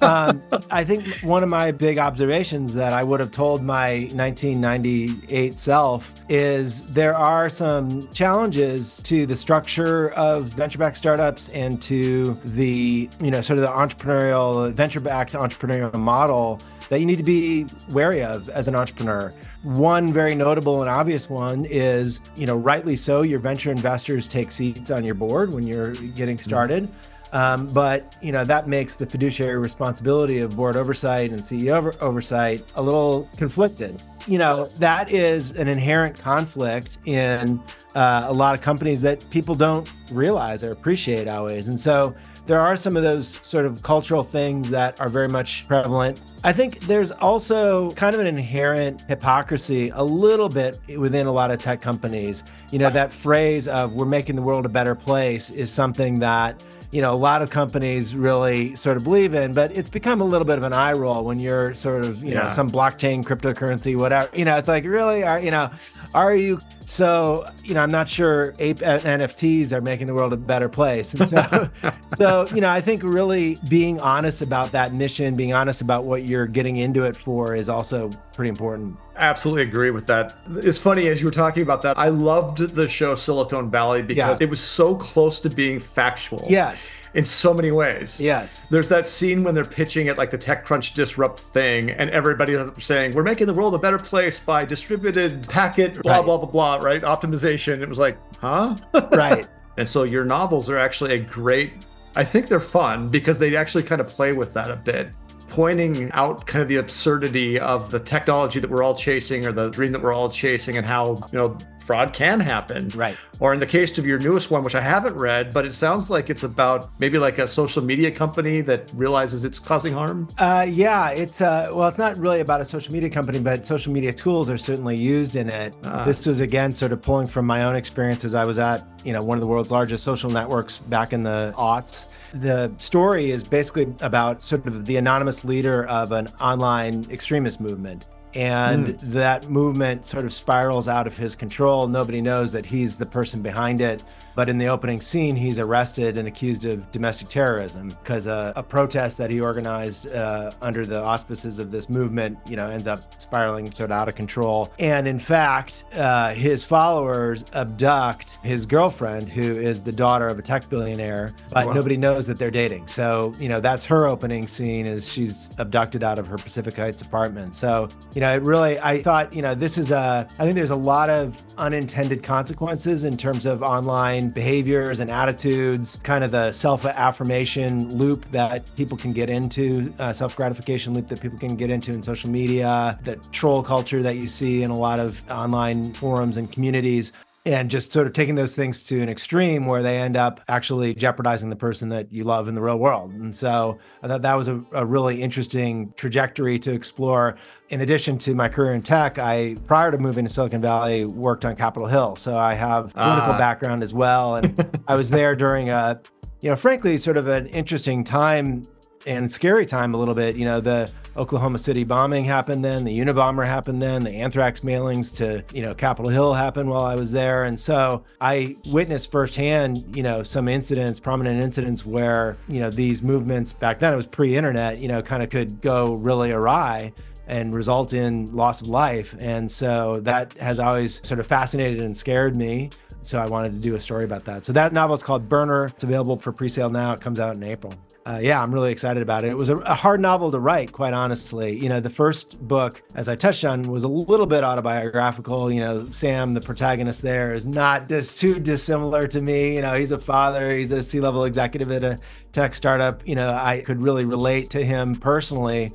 um, 0.01 0.41
I 0.71 0.83
think 0.83 1.05
one 1.21 1.43
of 1.43 1.49
my 1.49 1.71
big 1.71 1.97
observations 1.97 2.73
that 2.75 2.93
I 2.93 3.03
would 3.03 3.19
have 3.19 3.31
told 3.31 3.63
my 3.63 4.09
1998 4.13 5.59
self 5.59 6.15
is 6.29 6.83
there 6.83 7.15
are 7.15 7.49
some 7.49 8.07
challenges 8.13 9.03
to 9.03 9.25
the 9.25 9.35
structure 9.35 10.11
of 10.11 10.45
venture 10.45 10.77
backed 10.77 10.97
startups 10.97 11.49
and 11.49 11.81
to 11.81 12.39
the 12.45 13.08
you 13.21 13.31
know, 13.31 13.41
sort 13.41 13.59
of 13.59 13.63
the 13.63 13.69
entrepreneurial, 13.69 14.71
venture 14.73 14.99
backed 14.99 15.33
entrepreneurial 15.33 15.93
model 15.93 16.61
that 16.89 16.99
you 16.99 17.05
need 17.05 17.17
to 17.17 17.23
be 17.23 17.67
wary 17.89 18.23
of 18.23 18.49
as 18.49 18.67
an 18.67 18.75
entrepreneur. 18.75 19.33
One 19.63 20.11
very 20.11 20.35
notable 20.35 20.81
and 20.81 20.89
obvious 20.89 21.29
one 21.29 21.65
is, 21.65 22.21
you 22.35 22.47
know, 22.47 22.55
rightly 22.55 22.95
so, 22.95 23.21
your 23.21 23.39
venture 23.39 23.71
investors 23.71 24.27
take 24.27 24.51
seats 24.51 24.89
on 24.89 25.03
your 25.03 25.15
board 25.15 25.53
when 25.53 25.67
you're 25.67 25.93
getting 25.93 26.37
mm-hmm. 26.37 26.43
started. 26.43 26.83
Mm-hmm. 26.83 26.95
Um, 27.31 27.67
but 27.67 28.15
you 28.23 28.31
know 28.31 28.43
that 28.43 28.67
makes 28.67 28.95
the 28.95 29.05
fiduciary 29.05 29.57
responsibility 29.57 30.39
of 30.39 30.55
board 30.55 30.75
oversight 30.75 31.29
and 31.29 31.39
CEO 31.39 31.95
oversight 31.99 32.65
a 32.73 32.81
little 32.81 33.29
conflicted. 33.37 34.01
you 34.25 34.37
know, 34.37 34.65
that 34.77 35.11
is 35.11 35.51
an 35.51 35.67
inherent 35.67 36.17
conflict 36.17 36.97
in 37.05 37.61
uh, 37.95 38.25
a 38.27 38.33
lot 38.33 38.53
of 38.55 38.61
companies 38.61 39.01
that 39.01 39.27
people 39.29 39.55
don't 39.55 39.89
realize 40.11 40.63
or 40.63 40.71
appreciate 40.71 41.27
always. 41.27 41.67
And 41.67 41.79
so 41.79 42.15
there 42.49 42.59
are 42.59 42.75
some 42.75 42.97
of 42.97 43.03
those 43.03 43.39
sort 43.47 43.67
of 43.67 43.83
cultural 43.83 44.23
things 44.23 44.71
that 44.71 44.99
are 44.99 45.07
very 45.07 45.27
much 45.27 45.67
prevalent. 45.67 46.19
I 46.43 46.51
think 46.51 46.87
there's 46.87 47.11
also 47.11 47.91
kind 47.91 48.15
of 48.15 48.21
an 48.21 48.25
inherent 48.25 49.01
hypocrisy 49.01 49.91
a 49.93 50.03
little 50.03 50.49
bit 50.49 50.79
within 50.97 51.27
a 51.27 51.31
lot 51.31 51.51
of 51.51 51.61
tech 51.61 51.79
companies. 51.79 52.43
You 52.71 52.79
know, 52.79 52.89
that 52.89 53.13
phrase 53.13 53.67
of 53.67 53.93
we're 53.93 54.05
making 54.05 54.35
the 54.35 54.41
world 54.41 54.65
a 54.65 54.69
better 54.69 54.95
place 54.95 55.51
is 55.51 55.71
something 55.71 56.17
that 56.21 56.63
you 56.91 57.01
know 57.01 57.13
a 57.13 57.17
lot 57.17 57.41
of 57.41 57.49
companies 57.49 58.15
really 58.15 58.75
sort 58.75 58.97
of 58.97 59.03
believe 59.03 59.33
in 59.33 59.53
but 59.53 59.75
it's 59.75 59.89
become 59.89 60.21
a 60.21 60.23
little 60.23 60.45
bit 60.45 60.57
of 60.57 60.63
an 60.63 60.73
eye 60.73 60.93
roll 60.93 61.23
when 61.23 61.39
you're 61.39 61.73
sort 61.75 62.03
of 62.03 62.23
you 62.23 62.33
yeah. 62.33 62.43
know 62.43 62.49
some 62.49 62.69
blockchain 62.69 63.23
cryptocurrency 63.23 63.95
whatever 63.95 64.29
you 64.35 64.43
know 64.43 64.57
it's 64.57 64.67
like 64.67 64.83
really 64.85 65.23
are 65.23 65.39
you 65.39 65.51
know 65.51 65.69
are 66.15 66.35
you 66.35 66.59
so 66.85 67.47
you 67.63 67.73
know 67.73 67.81
i'm 67.81 67.91
not 67.91 68.07
sure 68.07 68.55
ape 68.59 68.81
uh, 68.81 68.99
nfts 68.99 69.71
are 69.71 69.81
making 69.81 70.07
the 70.07 70.13
world 70.13 70.33
a 70.33 70.37
better 70.37 70.67
place 70.67 71.13
and 71.13 71.29
so 71.29 71.69
so 72.17 72.47
you 72.53 72.61
know 72.61 72.69
i 72.69 72.81
think 72.81 73.03
really 73.03 73.59
being 73.67 73.99
honest 73.99 74.41
about 74.41 74.71
that 74.71 74.93
mission 74.93 75.35
being 75.35 75.53
honest 75.53 75.81
about 75.81 76.05
what 76.05 76.25
you're 76.25 76.47
getting 76.47 76.77
into 76.77 77.03
it 77.03 77.15
for 77.15 77.55
is 77.55 77.69
also 77.69 78.09
pretty 78.39 78.49
important 78.49 78.97
absolutely 79.19 79.63
agree 79.63 79.91
with 79.91 80.07
that. 80.07 80.37
It's 80.49 80.77
funny 80.77 81.07
as 81.07 81.19
you 81.19 81.27
were 81.27 81.31
talking 81.31 81.61
about 81.61 81.81
that. 81.83 81.97
I 81.97 82.07
loved 82.07 82.59
the 82.73 82.87
show 82.87 83.15
Silicon 83.15 83.69
Valley 83.69 84.01
because 84.01 84.39
yeah. 84.39 84.45
it 84.45 84.49
was 84.49 84.61
so 84.61 84.95
close 84.95 85.41
to 85.41 85.49
being 85.49 85.79
factual. 85.79 86.45
Yes. 86.49 86.95
In 87.13 87.25
so 87.25 87.53
many 87.53 87.71
ways. 87.71 88.19
Yes. 88.19 88.63
There's 88.69 88.89
that 88.89 89.05
scene 89.05 89.43
when 89.43 89.55
they're 89.55 89.65
pitching 89.65 90.07
at 90.07 90.17
like 90.17 90.31
the 90.31 90.37
TechCrunch 90.37 90.93
Disrupt 90.93 91.41
thing, 91.41 91.89
and 91.89 92.09
everybody's 92.11 92.61
saying, 92.77 93.13
We're 93.13 93.23
making 93.23 93.47
the 93.47 93.53
world 93.53 93.75
a 93.75 93.79
better 93.79 93.99
place 93.99 94.39
by 94.39 94.65
distributed 94.65 95.47
packet, 95.49 96.01
blah, 96.01 96.13
right. 96.13 96.25
blah, 96.25 96.37
blah, 96.37 96.49
blah, 96.49 96.75
right? 96.77 97.01
Optimization. 97.01 97.81
It 97.81 97.89
was 97.89 97.99
like, 97.99 98.17
huh? 98.39 98.77
right. 99.11 99.47
and 99.77 99.87
so 99.87 100.03
your 100.03 100.23
novels 100.23 100.69
are 100.69 100.77
actually 100.77 101.13
a 101.13 101.19
great 101.19 101.73
I 102.15 102.25
think 102.25 102.49
they're 102.49 102.59
fun 102.59 103.09
because 103.09 103.37
they 103.37 103.55
actually 103.55 103.83
kind 103.83 104.01
of 104.01 104.07
play 104.07 104.33
with 104.33 104.53
that 104.55 104.71
a 104.71 104.75
bit 104.75 105.09
pointing 105.49 106.11
out 106.13 106.45
kind 106.45 106.61
of 106.61 106.69
the 106.69 106.77
absurdity 106.77 107.59
of 107.59 107.91
the 107.91 107.99
technology 107.99 108.59
that 108.59 108.69
we're 108.69 108.83
all 108.83 108.95
chasing 108.95 109.45
or 109.45 109.51
the 109.51 109.69
dream 109.69 109.91
that 109.91 110.01
we're 110.01 110.13
all 110.13 110.29
chasing 110.29 110.77
and 110.77 110.85
how, 110.85 111.15
you 111.31 111.37
know, 111.37 111.57
fraud 111.89 112.13
can 112.13 112.39
happen. 112.39 112.87
Right. 112.89 113.17
Or 113.39 113.51
in 113.51 113.59
the 113.59 113.65
case 113.65 113.97
of 113.97 114.05
your 114.05 114.19
newest 114.19 114.51
one, 114.51 114.63
which 114.63 114.75
I 114.75 114.79
haven't 114.79 115.15
read, 115.15 115.51
but 115.51 115.65
it 115.65 115.73
sounds 115.73 116.11
like 116.11 116.29
it's 116.29 116.43
about 116.43 116.91
maybe 116.99 117.17
like 117.17 117.39
a 117.39 117.47
social 117.47 117.83
media 117.83 118.11
company 118.11 118.61
that 118.61 118.91
realizes 118.93 119.43
it's 119.43 119.57
causing 119.57 119.93
harm. 119.93 120.29
Uh, 120.37 120.67
yeah, 120.69 121.09
it's 121.09 121.41
uh, 121.41 121.69
well, 121.73 121.87
it's 121.87 121.97
not 121.97 122.15
really 122.15 122.41
about 122.41 122.61
a 122.61 122.65
social 122.65 122.93
media 122.93 123.09
company, 123.09 123.39
but 123.39 123.65
social 123.65 123.91
media 123.91 124.13
tools 124.13 124.51
are 124.51 124.57
certainly 124.57 124.97
used 124.97 125.35
in 125.35 125.49
it. 125.49 125.75
Uh, 125.81 126.05
this 126.05 126.27
was 126.27 126.41
again 126.41 126.75
sort 126.75 126.91
of 126.91 127.01
pulling 127.01 127.25
from 127.25 127.47
my 127.47 127.63
own 127.63 127.75
experiences. 127.75 128.35
I 128.35 128.45
was 128.45 128.59
at 128.59 128.87
you 129.03 129.11
know 129.11 129.23
one 129.23 129.39
of 129.39 129.41
the 129.41 129.47
world's 129.47 129.71
largest 129.71 130.03
social 130.03 130.29
networks 130.29 130.77
back 130.77 131.11
in 131.11 131.23
the 131.23 131.55
aughts. 131.57 132.05
The 132.35 132.71
story 132.77 133.31
is 133.31 133.43
basically 133.43 133.91
about 134.01 134.43
sort 134.43 134.67
of 134.67 134.85
the 134.85 134.97
anonymous 134.97 135.43
leader 135.43 135.87
of 135.87 136.11
an 136.11 136.27
online 136.39 137.07
extremist 137.09 137.59
movement 137.59 138.05
and 138.33 138.87
mm. 138.87 138.99
that 138.99 139.49
movement 139.49 140.05
sort 140.05 140.25
of 140.25 140.33
spirals 140.33 140.87
out 140.87 141.07
of 141.07 141.17
his 141.17 141.35
control. 141.35 141.87
Nobody 141.87 142.21
knows 142.21 142.51
that 142.51 142.65
he's 142.65 142.97
the 142.97 143.05
person 143.05 143.41
behind 143.41 143.81
it. 143.81 144.03
But 144.39 144.47
in 144.47 144.57
the 144.57 144.67
opening 144.67 145.01
scene, 145.01 145.35
he's 145.35 145.59
arrested 145.59 146.17
and 146.17 146.25
accused 146.25 146.63
of 146.63 146.89
domestic 146.91 147.27
terrorism 147.27 147.89
because 147.89 148.25
a, 148.25 148.53
a, 148.55 148.63
protest 148.63 149.17
that 149.17 149.29
he 149.29 149.41
organized 149.41 150.09
uh, 150.13 150.51
under 150.61 150.85
the 150.85 151.03
auspices 151.03 151.59
of 151.59 151.71
this 151.71 151.89
movement, 151.89 152.37
you 152.45 152.55
know, 152.55 152.69
ends 152.69 152.87
up 152.87 153.21
spiraling 153.21 153.69
sort 153.69 153.91
of 153.91 153.97
out 153.97 154.07
of 154.07 154.15
control. 154.15 154.71
And 154.79 155.09
in 155.09 155.19
fact, 155.19 155.83
uh, 155.93 156.33
his 156.33 156.63
followers 156.63 157.43
abduct 157.51 158.37
his 158.41 158.65
girlfriend, 158.65 159.27
who 159.27 159.57
is 159.57 159.83
the 159.83 159.91
daughter 159.91 160.29
of 160.29 160.39
a 160.39 160.41
tech 160.41 160.69
billionaire, 160.69 161.33
but 161.51 161.67
wow. 161.67 161.73
nobody 161.73 161.97
knows 161.97 162.25
that 162.27 162.39
they're 162.39 162.49
dating. 162.49 162.87
So, 162.87 163.35
you 163.39 163.49
know, 163.49 163.59
that's 163.59 163.85
her 163.87 164.07
opening 164.07 164.47
scene 164.47 164.85
is 164.85 165.11
she's 165.11 165.51
abducted 165.57 166.01
out 166.01 166.17
of 166.17 166.27
her 166.27 166.37
Pacific 166.37 166.77
Heights 166.77 167.01
apartment. 167.01 167.55
So, 167.55 167.89
you 168.13 168.21
know, 168.21 168.33
it 168.33 168.41
really, 168.43 168.79
I 168.79 169.01
thought, 169.01 169.33
you 169.33 169.41
know, 169.41 169.53
this 169.53 169.77
is 169.77 169.91
a, 169.91 170.25
I 170.39 170.43
think 170.45 170.55
there's 170.55 170.71
a 170.71 170.77
lot 170.77 171.09
of 171.09 171.43
unintended 171.57 172.23
consequences 172.23 173.03
in 173.03 173.17
terms 173.17 173.45
of 173.45 173.61
online 173.63 174.28
behaviors 174.33 174.99
and 174.99 175.09
attitudes, 175.09 175.97
kind 176.03 176.23
of 176.23 176.31
the 176.31 176.51
self 176.51 176.85
affirmation 176.85 177.97
loop 177.97 178.29
that 178.31 178.63
people 178.75 178.97
can 178.97 179.13
get 179.13 179.29
into, 179.29 179.93
uh, 179.99 180.13
self 180.13 180.35
gratification 180.35 180.93
loop 180.93 181.07
that 181.07 181.21
people 181.21 181.37
can 181.37 181.55
get 181.55 181.69
into 181.69 181.93
in 181.93 182.01
social 182.01 182.29
media, 182.29 182.97
the 183.03 183.15
troll 183.31 183.63
culture 183.63 184.01
that 184.01 184.15
you 184.15 184.27
see 184.27 184.63
in 184.63 184.71
a 184.71 184.77
lot 184.77 184.99
of 184.99 185.23
online 185.29 185.93
forums 185.93 186.37
and 186.37 186.51
communities 186.51 187.11
and 187.49 187.71
just 187.71 187.91
sort 187.91 188.05
of 188.05 188.13
taking 188.13 188.35
those 188.35 188.55
things 188.55 188.83
to 188.83 189.01
an 189.01 189.09
extreme 189.09 189.65
where 189.65 189.81
they 189.81 189.97
end 189.97 190.15
up 190.15 190.39
actually 190.47 190.93
jeopardizing 190.93 191.49
the 191.49 191.55
person 191.55 191.89
that 191.89 192.13
you 192.13 192.23
love 192.23 192.47
in 192.47 192.53
the 192.53 192.61
real 192.61 192.77
world. 192.77 193.11
And 193.11 193.35
so 193.35 193.79
I 194.03 194.07
thought 194.07 194.21
that 194.21 194.35
was 194.35 194.47
a, 194.47 194.63
a, 194.71 194.85
really 194.85 195.23
interesting 195.23 195.91
trajectory 195.97 196.59
to 196.59 196.71
explore. 196.71 197.37
In 197.69 197.81
addition 197.81 198.19
to 198.19 198.35
my 198.35 198.49
career 198.49 198.75
in 198.75 198.83
tech, 198.83 199.17
I, 199.17 199.55
prior 199.65 199.89
to 199.89 199.97
moving 199.97 200.25
to 200.25 200.31
Silicon 200.31 200.61
Valley, 200.61 201.05
worked 201.05 201.43
on 201.43 201.55
Capitol 201.55 201.87
Hill. 201.87 202.17
So 202.17 202.37
I 202.37 202.53
have 202.53 202.93
political 202.93 203.33
uh. 203.33 203.37
background 203.39 203.81
as 203.81 203.95
well. 203.95 204.35
And 204.35 204.79
I 204.87 204.93
was 204.93 205.09
there 205.09 205.35
during 205.35 205.71
a, 205.71 205.99
you 206.41 206.51
know, 206.51 206.55
frankly, 206.55 206.99
sort 206.99 207.17
of 207.17 207.27
an 207.27 207.47
interesting 207.47 208.03
time 208.03 208.67
and 209.09 209.31
scary 209.31 209.65
time 209.65 209.95
a 209.95 209.97
little 209.97 210.13
bit. 210.13 210.35
You 210.35 210.45
know, 210.45 210.61
the 210.61 210.91
Oklahoma 211.17 211.57
City 211.57 211.83
bombing 211.83 212.23
happened 212.25 212.63
then, 212.63 212.83
the 212.83 212.97
Unabomber 212.99 213.45
happened 213.45 213.81
then, 213.81 214.03
the 214.03 214.11
anthrax 214.11 214.59
mailings 214.59 215.13
to, 215.17 215.43
you 215.51 215.63
know, 215.63 215.73
Capitol 215.73 216.09
Hill 216.11 216.33
happened 216.33 216.69
while 216.69 216.85
I 216.85 216.95
was 216.95 217.11
there. 217.11 217.45
And 217.45 217.59
so 217.59 218.03
I 218.21 218.55
witnessed 218.67 219.11
firsthand, 219.11 219.95
you 219.95 220.03
know, 220.03 220.21
some 220.21 220.47
incidents, 220.47 220.99
prominent 220.99 221.41
incidents 221.41 221.85
where, 221.85 222.37
you 222.47 222.59
know, 222.59 222.69
these 222.69 223.01
movements 223.01 223.51
back 223.51 223.79
then, 223.79 223.91
it 223.91 223.95
was 223.95 224.05
pre 224.05 224.37
internet, 224.37 224.77
you 224.77 224.87
know, 224.87 225.01
kind 225.01 225.23
of 225.23 225.31
could 225.31 225.59
go 225.59 225.95
really 225.95 226.31
awry 226.31 226.93
and 227.27 227.53
result 227.53 227.93
in 227.93 228.33
loss 228.35 228.61
of 228.61 228.67
life. 228.67 229.15
And 229.19 229.49
so 229.49 229.99
that 230.01 230.33
has 230.37 230.59
always 230.59 231.05
sort 231.05 231.19
of 231.19 231.25
fascinated 231.25 231.81
and 231.81 231.97
scared 231.97 232.35
me. 232.35 232.69
So 233.01 233.17
I 233.17 233.25
wanted 233.25 233.53
to 233.53 233.59
do 233.59 233.75
a 233.75 233.79
story 233.79 234.03
about 234.03 234.25
that. 234.25 234.45
So 234.45 234.53
that 234.53 234.71
novel 234.71 234.95
is 234.95 235.01
called 235.01 235.27
Burner. 235.27 235.67
It's 235.67 235.83
available 235.83 236.17
for 236.19 236.31
pre-sale 236.31 236.69
now. 236.69 236.93
It 236.93 237.01
comes 237.01 237.19
out 237.19 237.35
in 237.35 237.43
April 237.43 237.73
uh, 238.05 238.19
yeah, 238.21 238.41
I'm 238.41 238.53
really 238.53 238.71
excited 238.71 239.03
about 239.03 239.23
it. 239.23 239.29
It 239.29 239.37
was 239.37 239.49
a, 239.49 239.57
a, 239.57 239.75
hard 239.75 239.99
novel 239.99 240.31
to 240.31 240.39
write, 240.39 240.71
quite 240.71 240.93
honestly. 240.93 241.61
You 241.61 241.69
know, 241.69 241.79
the 241.79 241.89
first 241.89 242.39
book, 242.47 242.81
as 242.95 243.09
I 243.09 243.15
touched 243.15 243.43
on, 243.43 243.63
was 243.69 243.83
a 243.83 243.87
little 243.87 244.25
bit 244.25 244.43
autobiographical. 244.43 245.51
You 245.51 245.61
know, 245.61 245.89
Sam, 245.91 246.33
the 246.33 246.41
protagonist 246.41 247.01
there, 247.01 247.33
is 247.33 247.45
not 247.45 247.89
just 247.89 248.19
too 248.19 248.39
dissimilar 248.39 249.07
to 249.09 249.21
me. 249.21 249.55
You 249.55 249.61
know, 249.61 249.73
he's 249.73 249.91
a 249.91 249.99
father, 249.99 250.57
he's 250.57 250.71
a 250.71 250.81
C 250.81 250.99
level 250.99 251.25
executive 251.25 251.71
at 251.71 251.83
a 251.83 251.99
tech 252.31 252.53
startup. 252.53 253.05
You 253.07 253.15
know, 253.15 253.33
I 253.33 253.61
could 253.61 253.81
really 253.81 254.05
relate 254.05 254.49
to 254.51 254.63
him 254.63 254.95
personally. 254.95 255.73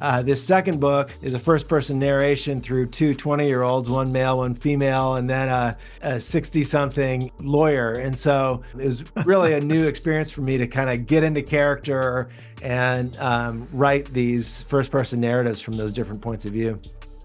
Uh, 0.00 0.22
this 0.22 0.44
second 0.44 0.80
book 0.80 1.16
is 1.22 1.34
a 1.34 1.38
first 1.38 1.68
person 1.68 1.98
narration 1.98 2.60
through 2.60 2.86
two 2.86 3.14
20 3.14 3.46
year 3.46 3.62
olds, 3.62 3.88
one 3.88 4.12
male, 4.12 4.38
one 4.38 4.54
female, 4.54 5.14
and 5.14 5.28
then 5.28 5.48
a 6.02 6.20
60 6.20 6.64
something 6.64 7.30
lawyer. 7.38 7.94
And 7.94 8.18
so 8.18 8.62
it 8.78 8.84
was 8.84 9.04
really 9.24 9.54
a 9.54 9.60
new 9.60 9.86
experience 9.88 10.30
for 10.30 10.40
me 10.40 10.58
to 10.58 10.66
kind 10.66 10.90
of 10.90 11.06
get 11.06 11.22
into 11.22 11.42
character 11.42 12.28
and 12.62 13.16
um, 13.18 13.68
write 13.72 14.12
these 14.12 14.62
first 14.62 14.90
person 14.90 15.20
narratives 15.20 15.60
from 15.60 15.76
those 15.76 15.92
different 15.92 16.22
points 16.22 16.46
of 16.46 16.52
view 16.52 16.80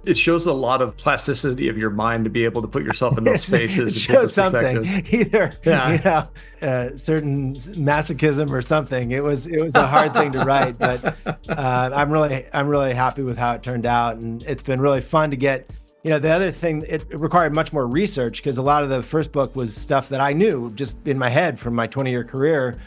it 0.05 0.17
shows 0.17 0.45
a 0.45 0.53
lot 0.53 0.81
of 0.81 0.95
plasticity 0.95 1.67
of 1.67 1.77
your 1.77 1.89
mind 1.89 2.23
to 2.23 2.29
be 2.29 2.45
able 2.45 2.61
to 2.61 2.67
put 2.67 2.83
yourself 2.83 3.17
in 3.17 3.23
those 3.23 3.43
spaces. 3.45 3.95
it 3.95 3.99
shows 3.99 4.33
something, 4.33 4.85
either 5.11 5.57
yeah. 5.65 5.91
you 5.91 6.03
know, 6.03 6.67
uh, 6.67 6.95
certain 6.95 7.55
masochism 7.55 8.49
or 8.51 8.61
something. 8.61 9.11
It 9.11 9.23
was 9.23 9.47
it 9.47 9.61
was 9.61 9.75
a 9.75 9.87
hard 9.87 10.13
thing 10.13 10.31
to 10.33 10.43
write, 10.43 10.77
but 10.77 11.17
uh, 11.49 11.89
I'm 11.93 12.11
really 12.11 12.45
I'm 12.53 12.67
really 12.67 12.93
happy 12.93 13.23
with 13.23 13.37
how 13.37 13.53
it 13.53 13.63
turned 13.63 13.85
out, 13.85 14.17
and 14.17 14.41
it's 14.43 14.63
been 14.63 14.81
really 14.81 15.01
fun 15.01 15.31
to 15.31 15.37
get. 15.37 15.69
You 16.03 16.11
know, 16.11 16.19
the 16.19 16.31
other 16.31 16.49
thing 16.49 16.85
it 16.87 17.05
required 17.13 17.53
much 17.53 17.73
more 17.73 17.85
research 17.85 18.37
because 18.37 18.57
a 18.57 18.61
lot 18.61 18.83
of 18.83 18.89
the 18.89 19.03
first 19.03 19.33
book 19.33 19.53
was 19.53 19.75
stuff 19.75 20.07
that 20.09 20.21
I 20.21 20.31
knew 20.31 20.71
just 20.71 21.05
in 21.05 21.17
my 21.19 21.27
head 21.27 21.59
from 21.59 21.75
my 21.75 21.87
20 21.87 22.09
year 22.09 22.23
career 22.23 22.79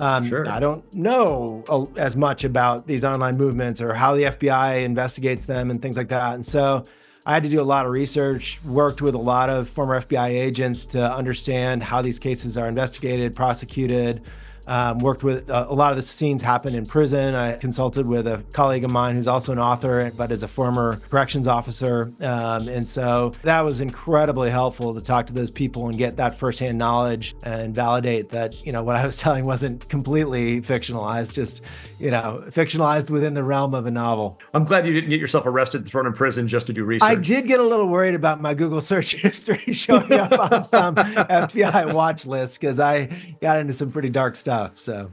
um, 0.00 0.26
sure. 0.26 0.48
I 0.48 0.58
don't 0.60 0.82
know 0.94 1.92
as 1.96 2.16
much 2.16 2.44
about 2.44 2.86
these 2.86 3.04
online 3.04 3.36
movements 3.36 3.82
or 3.82 3.92
how 3.92 4.14
the 4.14 4.24
FBI 4.24 4.82
investigates 4.82 5.44
them 5.44 5.70
and 5.70 5.80
things 5.80 5.96
like 5.96 6.08
that. 6.08 6.34
And 6.34 6.44
so 6.44 6.86
I 7.26 7.34
had 7.34 7.42
to 7.42 7.50
do 7.50 7.60
a 7.60 7.62
lot 7.62 7.84
of 7.84 7.92
research, 7.92 8.60
worked 8.64 9.02
with 9.02 9.14
a 9.14 9.18
lot 9.18 9.50
of 9.50 9.68
former 9.68 10.00
FBI 10.00 10.28
agents 10.28 10.86
to 10.86 11.14
understand 11.14 11.82
how 11.82 12.00
these 12.00 12.18
cases 12.18 12.56
are 12.56 12.66
investigated, 12.66 13.36
prosecuted, 13.36 14.22
Um, 14.70 15.00
worked 15.00 15.24
with 15.24 15.50
uh, 15.50 15.66
a 15.68 15.74
lot 15.74 15.90
of 15.90 15.96
the 15.96 16.02
scenes 16.02 16.42
happen 16.42 16.76
in 16.76 16.86
prison. 16.86 17.34
I 17.34 17.56
consulted 17.56 18.06
with 18.06 18.28
a 18.28 18.44
colleague 18.52 18.84
of 18.84 18.90
mine 18.92 19.16
who's 19.16 19.26
also 19.26 19.50
an 19.50 19.58
author, 19.58 20.12
but 20.16 20.30
is 20.30 20.44
a 20.44 20.48
former 20.48 21.00
corrections 21.10 21.48
officer. 21.48 22.12
Um, 22.20 22.68
and 22.68 22.88
so 22.88 23.32
that 23.42 23.62
was 23.62 23.80
incredibly 23.80 24.48
helpful 24.48 24.94
to 24.94 25.00
talk 25.00 25.26
to 25.26 25.32
those 25.32 25.50
people 25.50 25.88
and 25.88 25.98
get 25.98 26.18
that 26.18 26.36
firsthand 26.36 26.78
knowledge 26.78 27.34
and 27.42 27.74
validate 27.74 28.28
that, 28.28 28.64
you 28.64 28.70
know, 28.70 28.84
what 28.84 28.94
I 28.94 29.04
was 29.04 29.16
telling 29.16 29.44
wasn't 29.44 29.88
completely 29.88 30.60
fictionalized, 30.60 31.32
just, 31.32 31.62
you 31.98 32.12
know, 32.12 32.44
fictionalized 32.46 33.10
within 33.10 33.34
the 33.34 33.42
realm 33.42 33.74
of 33.74 33.86
a 33.86 33.90
novel. 33.90 34.38
I'm 34.54 34.62
glad 34.62 34.86
you 34.86 34.92
didn't 34.92 35.10
get 35.10 35.18
yourself 35.18 35.46
arrested 35.46 35.80
and 35.80 35.90
thrown 35.90 36.06
in 36.06 36.12
prison 36.12 36.46
just 36.46 36.68
to 36.68 36.72
do 36.72 36.84
research. 36.84 37.10
I 37.10 37.16
did 37.16 37.48
get 37.48 37.58
a 37.58 37.64
little 37.64 37.88
worried 37.88 38.14
about 38.14 38.40
my 38.40 38.54
Google 38.54 38.80
search 38.80 39.14
history 39.20 39.72
showing 39.72 40.12
up 40.12 40.52
on 40.52 40.62
some 40.62 40.94
FBI 40.94 41.92
watch 41.92 42.24
list 42.24 42.60
because 42.60 42.78
I 42.78 43.34
got 43.40 43.58
into 43.58 43.72
some 43.72 43.90
pretty 43.90 44.10
dark 44.10 44.36
stuff. 44.60 44.78
So. 44.78 45.10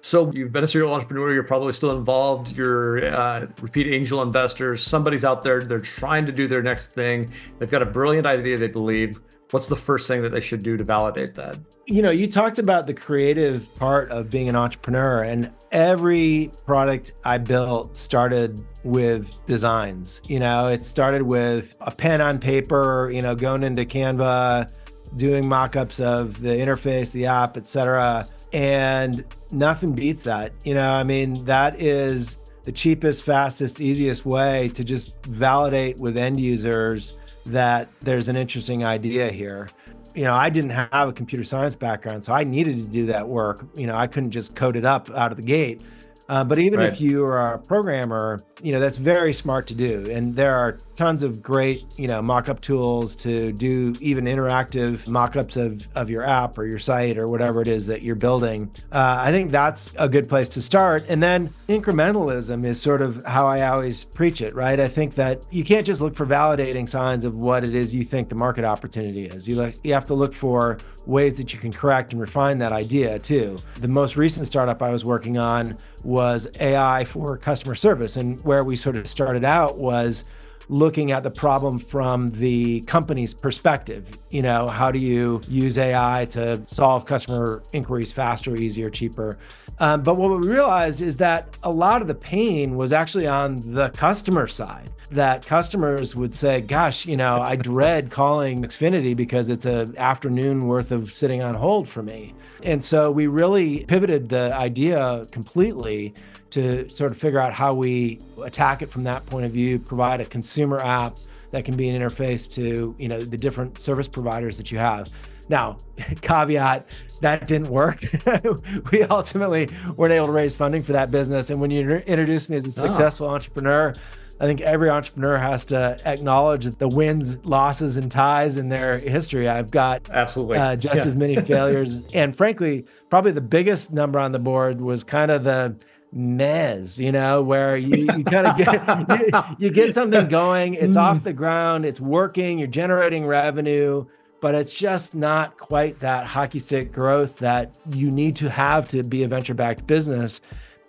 So 0.00 0.30
you've 0.32 0.52
been 0.52 0.64
a 0.64 0.66
serial 0.66 0.92
entrepreneur. 0.92 1.32
You're 1.32 1.44
probably 1.44 1.72
still 1.72 1.96
involved. 1.96 2.54
You're 2.54 3.06
uh, 3.06 3.46
repeat 3.62 3.86
angel 3.86 4.20
investors. 4.20 4.82
Somebody's 4.82 5.24
out 5.24 5.42
there. 5.42 5.64
They're 5.64 5.80
trying 5.80 6.26
to 6.26 6.32
do 6.32 6.46
their 6.46 6.62
next 6.62 6.88
thing. 6.88 7.32
They've 7.58 7.70
got 7.70 7.80
a 7.80 7.86
brilliant 7.86 8.26
idea. 8.26 8.58
They 8.58 8.68
believe. 8.68 9.20
What's 9.50 9.68
the 9.68 9.76
first 9.76 10.08
thing 10.08 10.20
that 10.22 10.30
they 10.30 10.40
should 10.40 10.62
do 10.62 10.76
to 10.76 10.84
validate 10.84 11.34
that? 11.36 11.58
You 11.86 12.02
know, 12.02 12.10
you 12.10 12.28
talked 12.28 12.58
about 12.58 12.86
the 12.86 12.92
creative 12.92 13.74
part 13.76 14.10
of 14.10 14.28
being 14.28 14.48
an 14.48 14.56
entrepreneur, 14.56 15.22
and 15.22 15.50
every 15.70 16.50
product 16.66 17.12
I 17.24 17.38
built 17.38 17.96
started 17.96 18.62
with 18.82 19.34
designs. 19.46 20.20
You 20.24 20.40
know, 20.40 20.66
it 20.66 20.84
started 20.84 21.22
with 21.22 21.76
a 21.80 21.90
pen 21.90 22.20
on 22.20 22.40
paper. 22.40 23.10
You 23.14 23.22
know, 23.22 23.34
going 23.34 23.62
into 23.62 23.86
Canva, 23.86 24.70
doing 25.16 25.48
mock-ups 25.48 25.98
of 25.98 26.42
the 26.42 26.50
interface, 26.50 27.10
the 27.12 27.24
app, 27.24 27.56
etc 27.56 28.28
and 28.54 29.24
nothing 29.50 29.92
beats 29.92 30.22
that. 30.22 30.52
You 30.62 30.74
know, 30.74 30.88
I 30.88 31.02
mean, 31.02 31.44
that 31.44 31.80
is 31.82 32.38
the 32.62 32.72
cheapest, 32.72 33.24
fastest, 33.24 33.80
easiest 33.80 34.24
way 34.24 34.70
to 34.70 34.84
just 34.84 35.12
validate 35.26 35.98
with 35.98 36.16
end 36.16 36.40
users 36.40 37.14
that 37.46 37.90
there's 38.00 38.28
an 38.28 38.36
interesting 38.36 38.84
idea 38.84 39.30
here. 39.30 39.70
You 40.14 40.22
know, 40.22 40.34
I 40.34 40.48
didn't 40.50 40.70
have 40.70 41.08
a 41.08 41.12
computer 41.12 41.42
science 41.42 41.74
background, 41.74 42.24
so 42.24 42.32
I 42.32 42.44
needed 42.44 42.76
to 42.76 42.84
do 42.84 43.06
that 43.06 43.28
work. 43.28 43.66
You 43.74 43.88
know, 43.88 43.96
I 43.96 44.06
couldn't 44.06 44.30
just 44.30 44.54
code 44.54 44.76
it 44.76 44.84
up 44.84 45.10
out 45.10 45.32
of 45.32 45.36
the 45.36 45.42
gate. 45.42 45.82
Uh, 46.28 46.42
but 46.42 46.58
even 46.58 46.78
right. 46.78 46.90
if 46.90 47.00
you 47.00 47.22
are 47.24 47.54
a 47.54 47.58
programmer, 47.58 48.42
you 48.62 48.72
know 48.72 48.80
that's 48.80 48.96
very 48.96 49.34
smart 49.34 49.66
to 49.66 49.74
do, 49.74 50.08
and 50.10 50.34
there 50.34 50.54
are 50.54 50.78
tons 50.96 51.22
of 51.22 51.42
great, 51.42 51.84
you 51.98 52.08
know, 52.08 52.22
mock-up 52.22 52.60
tools 52.60 53.14
to 53.16 53.52
do 53.52 53.94
even 54.00 54.24
interactive 54.24 55.06
mock-ups 55.06 55.56
of 55.56 55.86
of 55.94 56.08
your 56.08 56.24
app 56.24 56.56
or 56.56 56.64
your 56.64 56.78
site 56.78 57.18
or 57.18 57.28
whatever 57.28 57.60
it 57.60 57.68
is 57.68 57.86
that 57.86 58.00
you're 58.00 58.14
building. 58.14 58.70
Uh, 58.90 59.16
I 59.18 59.32
think 59.32 59.50
that's 59.50 59.94
a 59.98 60.08
good 60.08 60.28
place 60.28 60.48
to 60.50 60.62
start, 60.62 61.04
and 61.08 61.22
then 61.22 61.50
incrementalism 61.68 62.64
is 62.64 62.80
sort 62.80 63.02
of 63.02 63.22
how 63.26 63.46
I 63.46 63.68
always 63.68 64.04
preach 64.04 64.40
it, 64.40 64.54
right? 64.54 64.80
I 64.80 64.88
think 64.88 65.14
that 65.16 65.42
you 65.50 65.62
can't 65.62 65.86
just 65.86 66.00
look 66.00 66.14
for 66.14 66.24
validating 66.24 66.88
signs 66.88 67.26
of 67.26 67.36
what 67.36 67.64
it 67.64 67.74
is 67.74 67.94
you 67.94 68.04
think 68.04 68.30
the 68.30 68.34
market 68.34 68.64
opportunity 68.64 69.26
is. 69.26 69.46
You 69.46 69.56
look, 69.56 69.74
you 69.84 69.92
have 69.92 70.06
to 70.06 70.14
look 70.14 70.32
for 70.32 70.78
ways 71.06 71.34
that 71.36 71.52
you 71.52 71.58
can 71.58 71.72
correct 71.72 72.12
and 72.12 72.20
refine 72.20 72.58
that 72.58 72.72
idea 72.72 73.18
too. 73.18 73.60
The 73.78 73.88
most 73.88 74.16
recent 74.16 74.46
startup 74.46 74.82
I 74.82 74.90
was 74.90 75.04
working 75.04 75.38
on 75.38 75.76
was 76.02 76.48
AI 76.60 77.04
for 77.04 77.36
customer 77.36 77.74
service. 77.74 78.16
And 78.16 78.42
where 78.44 78.64
we 78.64 78.76
sort 78.76 78.96
of 78.96 79.08
started 79.08 79.44
out 79.44 79.78
was 79.78 80.24
looking 80.68 81.12
at 81.12 81.22
the 81.22 81.30
problem 81.30 81.78
from 81.78 82.30
the 82.30 82.80
company's 82.82 83.34
perspective. 83.34 84.16
You 84.30 84.42
know, 84.42 84.68
how 84.68 84.90
do 84.90 84.98
you 84.98 85.42
use 85.48 85.78
AI 85.78 86.26
to 86.30 86.62
solve 86.66 87.06
customer 87.06 87.62
inquiries 87.72 88.12
faster, 88.12 88.56
easier, 88.56 88.90
cheaper? 88.90 89.38
Um, 89.78 90.02
but 90.02 90.16
what 90.16 90.30
we 90.30 90.46
realized 90.46 91.02
is 91.02 91.16
that 91.18 91.48
a 91.62 91.70
lot 91.70 92.02
of 92.02 92.08
the 92.08 92.14
pain 92.14 92.76
was 92.76 92.92
actually 92.92 93.26
on 93.26 93.74
the 93.74 93.90
customer 93.90 94.46
side. 94.46 94.90
That 95.10 95.46
customers 95.46 96.16
would 96.16 96.34
say, 96.34 96.60
"Gosh, 96.60 97.06
you 97.06 97.16
know, 97.16 97.40
I 97.40 97.56
dread 97.56 98.10
calling 98.10 98.62
Xfinity 98.62 99.16
because 99.16 99.48
it's 99.48 99.66
an 99.66 99.94
afternoon 99.96 100.66
worth 100.66 100.90
of 100.90 101.12
sitting 101.12 101.42
on 101.42 101.54
hold 101.54 101.88
for 101.88 102.02
me." 102.02 102.34
And 102.62 102.82
so 102.82 103.10
we 103.10 103.26
really 103.26 103.84
pivoted 103.84 104.28
the 104.30 104.54
idea 104.54 105.26
completely 105.30 106.14
to 106.54 106.88
sort 106.88 107.10
of 107.10 107.18
figure 107.18 107.40
out 107.40 107.52
how 107.52 107.74
we 107.74 108.20
attack 108.42 108.80
it 108.82 108.90
from 108.90 109.04
that 109.04 109.26
point 109.26 109.44
of 109.44 109.52
view, 109.52 109.78
provide 109.78 110.20
a 110.20 110.24
consumer 110.24 110.80
app 110.80 111.18
that 111.50 111.64
can 111.64 111.76
be 111.76 111.88
an 111.88 112.00
interface 112.00 112.52
to, 112.54 112.94
you 112.98 113.08
know, 113.08 113.24
the 113.24 113.36
different 113.36 113.80
service 113.80 114.06
providers 114.06 114.56
that 114.56 114.70
you 114.70 114.78
have. 114.78 115.08
Now, 115.48 115.78
caveat, 116.20 116.86
that 117.22 117.48
didn't 117.48 117.70
work. 117.70 118.04
we 118.92 119.02
ultimately 119.02 119.68
weren't 119.96 120.12
able 120.12 120.26
to 120.26 120.32
raise 120.32 120.54
funding 120.54 120.84
for 120.84 120.92
that 120.92 121.10
business. 121.10 121.50
And 121.50 121.60
when 121.60 121.72
you 121.72 121.88
introduced 121.90 122.50
me 122.50 122.56
as 122.56 122.64
a 122.64 122.80
ah. 122.80 122.86
successful 122.86 123.26
oh. 123.26 123.34
entrepreneur, 123.34 123.94
I 124.40 124.46
think 124.46 124.60
every 124.60 124.90
entrepreneur 124.90 125.38
has 125.38 125.64
to 125.66 126.00
acknowledge 126.04 126.66
the 126.78 126.88
wins, 126.88 127.44
losses, 127.44 127.96
and 127.96 128.10
ties 128.10 128.56
in 128.56 128.68
their 128.68 128.98
history. 128.98 129.48
I've 129.48 129.70
got 129.70 130.08
absolutely 130.10 130.58
uh, 130.58 130.76
just 130.76 130.96
yeah. 130.96 131.04
as 131.04 131.14
many 131.14 131.36
failures, 131.36 132.02
and 132.14 132.36
frankly, 132.36 132.84
probably 133.10 133.30
the 133.30 133.40
biggest 133.40 133.92
number 133.92 134.18
on 134.18 134.32
the 134.32 134.40
board 134.40 134.80
was 134.80 135.04
kind 135.04 135.30
of 135.30 135.44
the 135.44 135.76
mez, 136.14 136.98
you 136.98 137.10
know, 137.10 137.42
where 137.42 137.76
you, 137.76 138.08
you 138.16 138.24
kind 138.24 138.46
of 138.46 138.56
get 138.56 139.20
you, 139.58 139.66
you, 139.66 139.70
get 139.70 139.94
something 139.94 140.28
going, 140.28 140.74
it's 140.74 140.96
off 140.96 141.18
mm. 141.18 141.24
the 141.24 141.32
ground, 141.32 141.84
it's 141.84 142.00
working, 142.00 142.58
you're 142.58 142.68
generating 142.68 143.26
revenue, 143.26 144.04
but 144.40 144.54
it's 144.54 144.72
just 144.72 145.14
not 145.14 145.58
quite 145.58 145.98
that 146.00 146.26
hockey 146.26 146.58
stick 146.58 146.92
growth 146.92 147.38
that 147.38 147.74
you 147.90 148.10
need 148.10 148.36
to 148.36 148.48
have 148.48 148.86
to 148.88 149.02
be 149.02 149.24
a 149.24 149.28
venture-backed 149.28 149.86
business. 149.86 150.40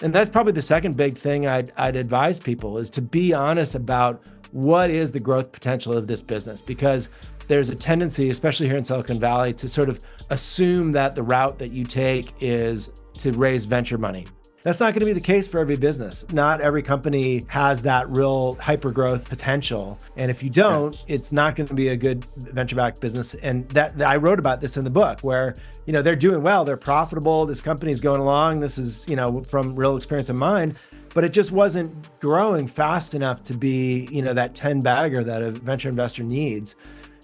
And 0.01 0.13
that's 0.13 0.29
probably 0.29 0.53
the 0.53 0.61
second 0.61 0.97
big 0.97 1.17
thing 1.17 1.47
I'd, 1.47 1.71
I'd 1.77 1.95
advise 1.95 2.39
people 2.39 2.77
is 2.77 2.89
to 2.91 3.01
be 3.01 3.33
honest 3.33 3.75
about 3.75 4.21
what 4.51 4.89
is 4.89 5.11
the 5.11 5.19
growth 5.19 5.51
potential 5.51 5.93
of 5.93 6.07
this 6.07 6.21
business 6.21 6.61
because 6.61 7.09
there's 7.47 7.69
a 7.69 7.75
tendency, 7.75 8.29
especially 8.29 8.67
here 8.67 8.77
in 8.77 8.83
Silicon 8.83 9.19
Valley, 9.19 9.53
to 9.53 9.67
sort 9.67 9.89
of 9.89 10.01
assume 10.29 10.91
that 10.93 11.15
the 11.15 11.23
route 11.23 11.59
that 11.59 11.71
you 11.71 11.85
take 11.85 12.33
is 12.39 12.91
to 13.17 13.31
raise 13.31 13.65
venture 13.65 13.97
money 13.97 14.27
that's 14.65 14.79
not 14.79 14.95
going 14.95 15.01
to 15.01 15.05
be 15.05 15.13
the 15.13 15.21
case 15.21 15.47
for 15.47 15.59
every 15.59 15.75
business. 15.75 16.25
Not 16.31 16.59
every 16.59 16.81
company 16.81 17.45
has 17.49 17.83
that 17.83 18.09
real 18.09 18.55
hyper 18.55 18.89
growth 18.89 19.29
potential. 19.29 19.99
And 20.17 20.31
if 20.31 20.41
you 20.41 20.49
don't, 20.49 20.97
it's 21.05 21.31
not 21.31 21.55
going 21.55 21.67
to 21.67 21.75
be 21.75 21.89
a 21.89 21.95
good 21.95 22.25
venture 22.35 22.75
backed 22.75 22.99
business. 22.99 23.35
And 23.35 23.69
that, 23.69 23.95
that 23.99 24.07
I 24.09 24.15
wrote 24.15 24.39
about 24.39 24.61
this 24.61 24.75
in 24.75 24.83
the 24.83 24.89
book 24.89 25.19
where, 25.19 25.55
you 25.85 25.93
know, 25.93 26.01
they're 26.01 26.15
doing 26.15 26.41
well, 26.41 26.65
they're 26.65 26.77
profitable, 26.77 27.45
this 27.45 27.61
company's 27.61 28.01
going 28.01 28.19
along. 28.19 28.59
This 28.59 28.79
is, 28.79 29.07
you 29.07 29.15
know, 29.15 29.43
from 29.43 29.75
real 29.75 29.97
experience 29.97 30.31
of 30.31 30.35
mine 30.35 30.75
but 31.13 31.23
it 31.23 31.31
just 31.31 31.53
wasn't 31.53 32.19
growing 32.19 32.67
fast 32.67 33.15
enough 33.15 33.41
to 33.41 33.53
be 33.53 34.05
you 34.11 34.21
know 34.21 34.33
that 34.33 34.53
10 34.53 34.81
bagger 34.81 35.23
that 35.23 35.41
a 35.41 35.51
venture 35.51 35.87
investor 35.87 36.23
needs 36.23 36.75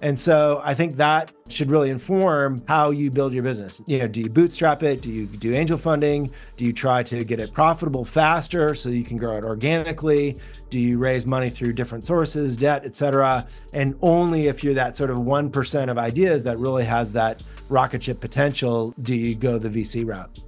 and 0.01 0.19
so 0.19 0.61
I 0.63 0.73
think 0.73 0.97
that 0.97 1.31
should 1.47 1.69
really 1.69 1.89
inform 1.91 2.63
how 2.67 2.89
you 2.89 3.11
build 3.11 3.33
your 3.33 3.43
business. 3.43 3.81
You 3.85 3.99
know, 3.99 4.07
do 4.07 4.21
you 4.21 4.29
bootstrap 4.29 4.81
it? 4.81 5.01
Do 5.01 5.11
you 5.11 5.27
do 5.27 5.53
angel 5.53 5.77
funding? 5.77 6.31
Do 6.57 6.65
you 6.65 6.73
try 6.73 7.03
to 7.03 7.23
get 7.23 7.39
it 7.39 7.53
profitable 7.53 8.03
faster 8.03 8.73
so 8.73 8.89
you 8.89 9.03
can 9.03 9.17
grow 9.17 9.37
it 9.37 9.43
organically? 9.43 10.39
Do 10.69 10.79
you 10.79 10.97
raise 10.97 11.25
money 11.25 11.49
through 11.49 11.73
different 11.73 12.05
sources, 12.05 12.57
debt, 12.57 12.83
et 12.83 12.95
cetera? 12.95 13.47
And 13.73 13.95
only 14.01 14.47
if 14.47 14.63
you're 14.63 14.73
that 14.73 14.95
sort 14.95 15.11
of 15.11 15.17
1% 15.17 15.91
of 15.91 15.97
ideas 15.97 16.43
that 16.45 16.57
really 16.57 16.85
has 16.85 17.11
that 17.13 17.43
rocket 17.69 18.01
ship 18.01 18.19
potential, 18.19 18.95
do 19.03 19.15
you 19.15 19.35
go 19.35 19.59
the 19.59 19.69
VC 19.69 20.05
route? 20.05 20.39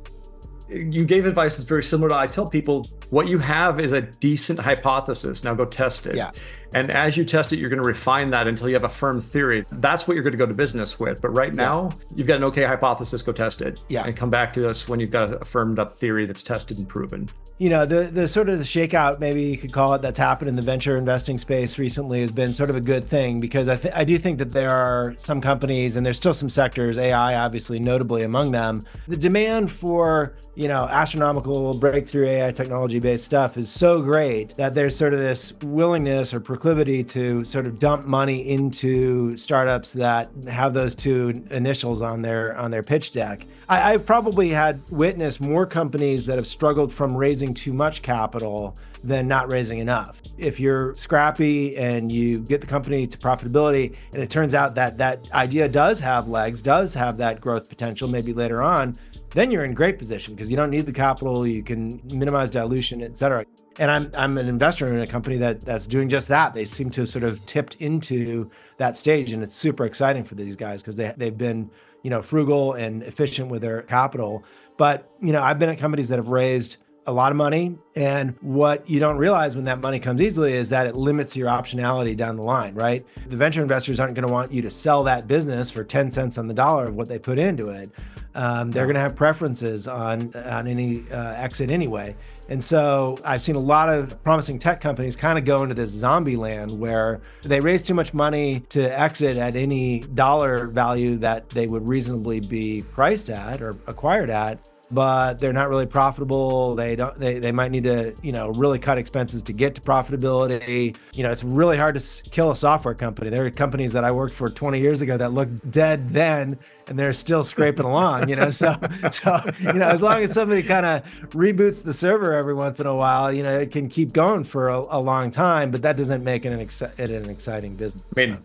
You 0.69 1.05
gave 1.05 1.25
advice 1.25 1.57
that's 1.57 1.67
very 1.67 1.83
similar 1.83 2.10
to 2.10 2.15
I 2.15 2.25
tell 2.25 2.48
people 2.48 2.89
what 3.12 3.27
you 3.27 3.38
have 3.38 3.79
is 3.79 3.91
a 3.91 4.01
decent 4.01 4.60
hypothesis. 4.60 5.43
Now 5.43 5.53
go 5.53 5.65
test 5.65 6.07
it. 6.07 6.15
Yeah. 6.15 6.31
And 6.73 6.91
as 6.91 7.17
you 7.17 7.25
test 7.25 7.53
it, 7.53 7.59
you're 7.59 7.69
going 7.69 7.81
to 7.81 7.85
refine 7.85 8.31
that 8.31 8.47
until 8.47 8.67
you 8.67 8.75
have 8.75 8.83
a 8.83 8.89
firm 8.89 9.21
theory. 9.21 9.65
That's 9.71 10.07
what 10.07 10.15
you're 10.15 10.23
going 10.23 10.31
to 10.31 10.37
go 10.37 10.45
to 10.45 10.53
business 10.53 10.99
with. 10.99 11.21
But 11.21 11.29
right 11.29 11.53
now, 11.53 11.91
you've 12.15 12.27
got 12.27 12.37
an 12.37 12.43
okay 12.45 12.63
hypothesis, 12.63 13.21
go 13.21 13.31
test 13.31 13.61
it. 13.61 13.79
Yeah. 13.89 14.03
And 14.05 14.15
come 14.15 14.29
back 14.29 14.53
to 14.53 14.69
us 14.69 14.87
when 14.87 14.99
you've 14.99 15.11
got 15.11 15.41
a 15.41 15.45
firmed 15.45 15.79
up 15.79 15.91
theory 15.91 16.25
that's 16.25 16.43
tested 16.43 16.77
and 16.77 16.87
proven 16.87 17.29
you 17.59 17.69
know 17.69 17.85
the 17.85 18.05
the 18.05 18.27
sort 18.27 18.49
of 18.49 18.57
the 18.57 18.65
shakeout 18.65 19.19
maybe 19.19 19.43
you 19.43 19.57
could 19.57 19.71
call 19.71 19.93
it 19.93 20.01
that's 20.01 20.17
happened 20.17 20.49
in 20.49 20.55
the 20.55 20.61
venture 20.61 20.97
investing 20.97 21.37
space 21.37 21.77
recently 21.77 22.19
has 22.19 22.31
been 22.31 22.53
sort 22.53 22.69
of 22.69 22.75
a 22.75 22.81
good 22.81 23.05
thing 23.05 23.39
because 23.39 23.69
I 23.69 23.77
th- 23.77 23.93
I 23.95 24.03
do 24.03 24.17
think 24.17 24.39
that 24.39 24.51
there 24.51 24.71
are 24.71 25.13
some 25.17 25.39
companies 25.39 25.95
and 25.95 26.05
there's 26.05 26.17
still 26.17 26.33
some 26.33 26.49
sectors 26.49 26.97
AI 26.97 27.35
obviously 27.35 27.79
notably 27.79 28.23
among 28.23 28.51
them 28.51 28.85
the 29.07 29.15
demand 29.15 29.71
for 29.71 30.35
you 30.55 30.67
know 30.67 30.87
astronomical 30.87 31.75
breakthrough 31.75 32.27
AI 32.27 32.51
technology 32.51 32.99
based 32.99 33.25
stuff 33.25 33.55
is 33.55 33.69
so 33.69 34.01
great 34.01 34.55
that 34.57 34.73
there's 34.73 34.97
sort 34.97 35.13
of 35.13 35.19
this 35.19 35.53
willingness 35.61 36.33
or 36.33 36.39
proclivity 36.63 37.03
to 37.03 37.43
sort 37.43 37.65
of 37.65 37.77
dump 37.77 38.05
money 38.05 38.48
into 38.48 39.36
startups 39.36 39.91
that 39.91 40.29
have 40.48 40.74
those 40.74 40.96
two 40.96 41.43
initials 41.51 42.01
on 42.01 42.22
their 42.22 42.58
on 42.58 42.72
their 42.72 42.82
pitch 42.82 43.12
deck 43.12 43.46
I, 43.67 43.93
I've 43.93 44.05
probably 44.05 44.50
had 44.50 44.82
witnessed 44.89 45.41
more 45.41 45.65
companies 45.65 46.25
that 46.25 46.38
have 46.38 46.48
struggled 46.48 46.93
from 46.93 47.17
raising 47.17 47.53
too 47.53 47.74
much 47.74 48.01
capital 48.01 48.77
than 49.03 49.27
not 49.27 49.50
raising 49.50 49.79
enough. 49.79 50.22
If 50.38 50.60
you're 50.60 50.96
scrappy 50.96 51.75
and 51.75 52.10
you 52.10 52.39
get 52.39 52.62
the 52.62 52.67
company 52.67 53.05
to 53.05 53.17
profitability, 53.17 53.96
and 54.13 54.24
it 54.24 54.29
turns 54.29 54.55
out 54.55 54.75
that 54.75 54.98
that 55.00 55.29
idea 55.34 55.67
does 55.67 56.00
have 56.00 56.29
legs, 56.29 56.62
does 56.62 56.93
have 56.93 57.17
that 57.17 57.41
growth 57.41 57.67
potential, 57.67 58.08
maybe 58.08 58.32
later 58.32 58.62
on, 58.62 58.98
then 59.33 59.51
you're 59.51 59.63
in 59.63 59.73
great 59.73 59.97
position 59.97 60.35
because 60.35 60.49
you 60.49 60.57
don't 60.57 60.69
need 60.69 60.85
the 60.85 60.93
capital, 60.93 61.45
you 61.45 61.63
can 61.63 62.01
minimize 62.05 62.49
dilution, 62.49 63.01
et 63.01 63.17
cetera. 63.17 63.45
And 63.79 63.89
I'm 63.89 64.11
I'm 64.15 64.37
an 64.37 64.47
investor 64.47 64.93
in 64.93 64.99
a 64.99 65.07
company 65.07 65.37
that 65.37 65.61
that's 65.61 65.87
doing 65.87 66.07
just 66.07 66.27
that. 66.27 66.53
They 66.53 66.65
seem 66.65 66.91
to 66.91 67.01
have 67.01 67.09
sort 67.09 67.23
of 67.23 67.43
tipped 67.47 67.75
into 67.75 68.49
that 68.77 68.97
stage, 68.97 69.31
and 69.31 69.41
it's 69.41 69.55
super 69.55 69.85
exciting 69.85 70.23
for 70.23 70.35
these 70.35 70.55
guys 70.55 70.81
because 70.81 70.95
they 70.95 71.13
they've 71.17 71.37
been 71.37 71.71
you 72.03 72.11
know 72.11 72.21
frugal 72.21 72.73
and 72.73 73.01
efficient 73.01 73.49
with 73.49 73.63
their 73.63 73.81
capital. 73.81 74.43
But 74.77 75.09
you 75.19 75.31
know 75.31 75.41
I've 75.41 75.57
been 75.57 75.69
at 75.69 75.79
companies 75.79 76.09
that 76.09 76.17
have 76.19 76.29
raised 76.29 76.77
a 77.05 77.11
lot 77.11 77.31
of 77.31 77.37
money. 77.37 77.77
And 77.95 78.35
what 78.41 78.89
you 78.89 78.99
don't 78.99 79.17
realize 79.17 79.55
when 79.55 79.65
that 79.65 79.79
money 79.79 79.99
comes 79.99 80.21
easily 80.21 80.53
is 80.53 80.69
that 80.69 80.87
it 80.87 80.95
limits 80.95 81.35
your 81.35 81.47
optionality 81.47 82.15
down 82.15 82.35
the 82.35 82.43
line, 82.43 82.75
right? 82.75 83.05
The 83.27 83.35
venture 83.35 83.61
investors 83.61 83.99
aren't 83.99 84.15
going 84.15 84.27
to 84.27 84.31
want 84.31 84.51
you 84.51 84.61
to 84.61 84.69
sell 84.69 85.03
that 85.03 85.27
business 85.27 85.69
for 85.69 85.83
10 85.83 86.11
cents 86.11 86.37
on 86.37 86.47
the 86.47 86.53
dollar 86.53 86.87
of 86.87 86.95
what 86.95 87.09
they 87.09 87.19
put 87.19 87.39
into 87.39 87.69
it. 87.69 87.91
Um, 88.35 88.71
they're 88.71 88.85
going 88.85 88.95
to 88.95 89.01
have 89.01 89.15
preferences 89.15 89.87
on 89.87 90.35
on 90.35 90.67
any 90.67 91.09
uh, 91.11 91.33
exit 91.33 91.69
anyway. 91.69 92.15
And 92.49 92.63
so 92.63 93.17
I've 93.23 93.41
seen 93.41 93.55
a 93.55 93.59
lot 93.59 93.89
of 93.89 94.21
promising 94.23 94.59
tech 94.59 94.81
companies 94.81 95.15
kind 95.15 95.39
of 95.39 95.45
go 95.45 95.63
into 95.63 95.75
this 95.75 95.89
zombie 95.89 96.35
land 96.35 96.77
where 96.77 97.21
they 97.43 97.61
raise 97.61 97.83
too 97.83 97.93
much 97.93 98.13
money 98.13 98.61
to 98.69 98.81
exit 98.99 99.37
at 99.37 99.55
any 99.55 100.01
dollar 100.01 100.67
value 100.67 101.15
that 101.17 101.49
they 101.49 101.67
would 101.67 101.87
reasonably 101.87 102.41
be 102.41 102.81
priced 102.81 103.29
at 103.29 103.61
or 103.61 103.77
acquired 103.87 104.29
at 104.29 104.59
but 104.93 105.39
they're 105.39 105.53
not 105.53 105.69
really 105.69 105.85
profitable. 105.85 106.75
They 106.75 106.95
don't. 106.95 107.17
They, 107.19 107.39
they 107.39 107.51
might 107.51 107.71
need 107.71 107.83
to 107.83 108.13
you 108.21 108.31
know 108.31 108.50
really 108.50 108.79
cut 108.79 108.97
expenses 108.97 109.41
to 109.43 109.53
get 109.53 109.75
to 109.75 109.81
profitability. 109.81 110.95
You 111.13 111.23
know, 111.23 111.31
it's 111.31 111.43
really 111.43 111.77
hard 111.77 111.97
to 112.00 112.29
kill 112.29 112.51
a 112.51 112.55
software 112.55 112.93
company. 112.93 113.29
There 113.29 113.45
are 113.45 113.51
companies 113.51 113.93
that 113.93 114.03
I 114.03 114.12
worked 114.12 114.33
for 114.33 114.50
20 114.50 114.79
years 114.79 115.01
ago 115.01 115.17
that 115.17 115.33
looked 115.33 115.71
dead 115.71 116.12
then, 116.12 116.59
and 116.88 116.97
they're 116.97 117.13
still 117.13 117.43
scraping 117.43 117.85
along. 117.85 118.29
You 118.29 118.35
know, 118.35 118.50
so 118.51 118.75
so 119.12 119.41
you 119.59 119.73
know 119.73 119.88
as 119.88 120.01
long 120.03 120.21
as 120.21 120.31
somebody 120.31 120.63
kind 120.63 120.85
of 120.85 121.03
reboots 121.31 121.83
the 121.83 121.93
server 121.93 122.33
every 122.33 122.53
once 122.53 122.79
in 122.79 122.85
a 122.85 122.95
while, 122.95 123.33
you 123.33 123.43
know, 123.43 123.59
it 123.59 123.71
can 123.71 123.89
keep 123.89 124.13
going 124.13 124.43
for 124.43 124.69
a, 124.69 124.79
a 124.79 125.00
long 125.00 125.31
time. 125.31 125.71
But 125.71 125.81
that 125.81 125.97
doesn't 125.97 126.23
make 126.23 126.45
it 126.45 126.53
an, 126.53 126.59
ex- 126.59 126.81
it 126.81 127.12
an 127.12 127.29
exciting 127.29 127.75
business. 127.75 128.03
I 128.17 128.25
mean, 128.25 128.43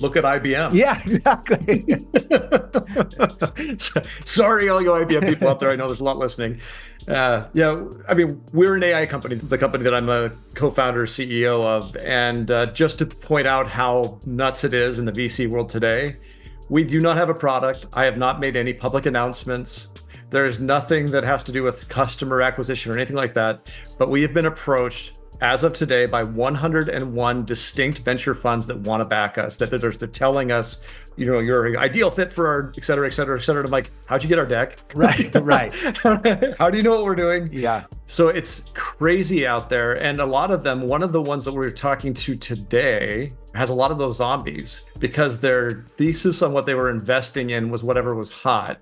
Look 0.00 0.16
at 0.16 0.24
IBM. 0.24 0.74
Yeah, 0.74 1.00
exactly. 1.04 1.84
Sorry, 4.24 4.68
all 4.68 4.82
you 4.82 4.90
IBM 4.90 5.26
people 5.26 5.48
out 5.48 5.60
there. 5.60 5.70
I 5.70 5.76
know 5.76 5.86
there's 5.86 6.00
a 6.00 6.04
lot 6.04 6.18
listening. 6.18 6.60
Uh, 7.06 7.48
yeah, 7.54 7.84
I 8.06 8.14
mean, 8.14 8.40
we're 8.52 8.76
an 8.76 8.82
AI 8.82 9.06
company, 9.06 9.36
the 9.36 9.56
company 9.56 9.84
that 9.84 9.94
I'm 9.94 10.08
a 10.10 10.30
co-founder, 10.54 11.06
CEO 11.06 11.64
of, 11.64 11.96
and 11.96 12.50
uh, 12.50 12.66
just 12.66 12.98
to 12.98 13.06
point 13.06 13.46
out 13.46 13.68
how 13.68 14.20
nuts 14.26 14.62
it 14.64 14.74
is 14.74 14.98
in 14.98 15.06
the 15.06 15.12
VC 15.12 15.48
world 15.48 15.70
today, 15.70 16.16
we 16.68 16.84
do 16.84 17.00
not 17.00 17.16
have 17.16 17.30
a 17.30 17.34
product. 17.34 17.86
I 17.94 18.04
have 18.04 18.18
not 18.18 18.40
made 18.40 18.56
any 18.56 18.74
public 18.74 19.06
announcements. 19.06 19.88
There 20.30 20.44
is 20.44 20.60
nothing 20.60 21.10
that 21.12 21.24
has 21.24 21.42
to 21.44 21.52
do 21.52 21.62
with 21.62 21.88
customer 21.88 22.42
acquisition 22.42 22.92
or 22.92 22.96
anything 22.96 23.16
like 23.16 23.32
that. 23.34 23.66
But 23.96 24.10
we 24.10 24.20
have 24.20 24.34
been 24.34 24.44
approached 24.44 25.12
as 25.40 25.64
of 25.64 25.72
today 25.72 26.06
by 26.06 26.22
101 26.22 27.44
distinct 27.44 27.98
venture 27.98 28.34
funds 28.34 28.66
that 28.66 28.78
want 28.78 29.00
to 29.00 29.04
back 29.04 29.38
us 29.38 29.56
that 29.58 29.70
they're, 29.70 29.78
they're 29.78 30.08
telling 30.08 30.50
us 30.50 30.80
you 31.16 31.26
know 31.26 31.40
you're 31.40 31.66
an 31.66 31.76
ideal 31.76 32.10
fit 32.10 32.32
for 32.32 32.46
our 32.46 32.72
et 32.76 32.84
cetera 32.84 33.06
et 33.06 33.10
cetera 33.10 33.38
et 33.38 33.42
cetera. 33.42 33.64
I'm 33.64 33.70
like 33.70 33.90
how'd 34.06 34.22
you 34.22 34.28
get 34.28 34.38
our 34.38 34.46
deck? 34.46 34.78
Right 34.94 35.34
right. 35.34 35.74
How 36.58 36.70
do 36.70 36.76
you 36.76 36.82
know 36.82 36.94
what 36.94 37.04
we're 37.04 37.14
doing? 37.14 37.48
Yeah. 37.52 37.84
So 38.06 38.28
it's 38.28 38.70
crazy 38.74 39.46
out 39.46 39.68
there. 39.68 40.00
And 40.02 40.20
a 40.20 40.26
lot 40.26 40.50
of 40.50 40.62
them 40.62 40.82
one 40.82 41.02
of 41.02 41.12
the 41.12 41.20
ones 41.20 41.44
that 41.44 41.52
we 41.52 41.58
we're 41.58 41.70
talking 41.70 42.14
to 42.14 42.36
today 42.36 43.32
has 43.54 43.70
a 43.70 43.74
lot 43.74 43.90
of 43.90 43.98
those 43.98 44.16
zombies 44.18 44.82
because 44.98 45.40
their 45.40 45.84
thesis 45.88 46.42
on 46.42 46.52
what 46.52 46.66
they 46.66 46.74
were 46.74 46.90
investing 46.90 47.50
in 47.50 47.70
was 47.70 47.82
whatever 47.82 48.14
was 48.14 48.30
hot 48.30 48.80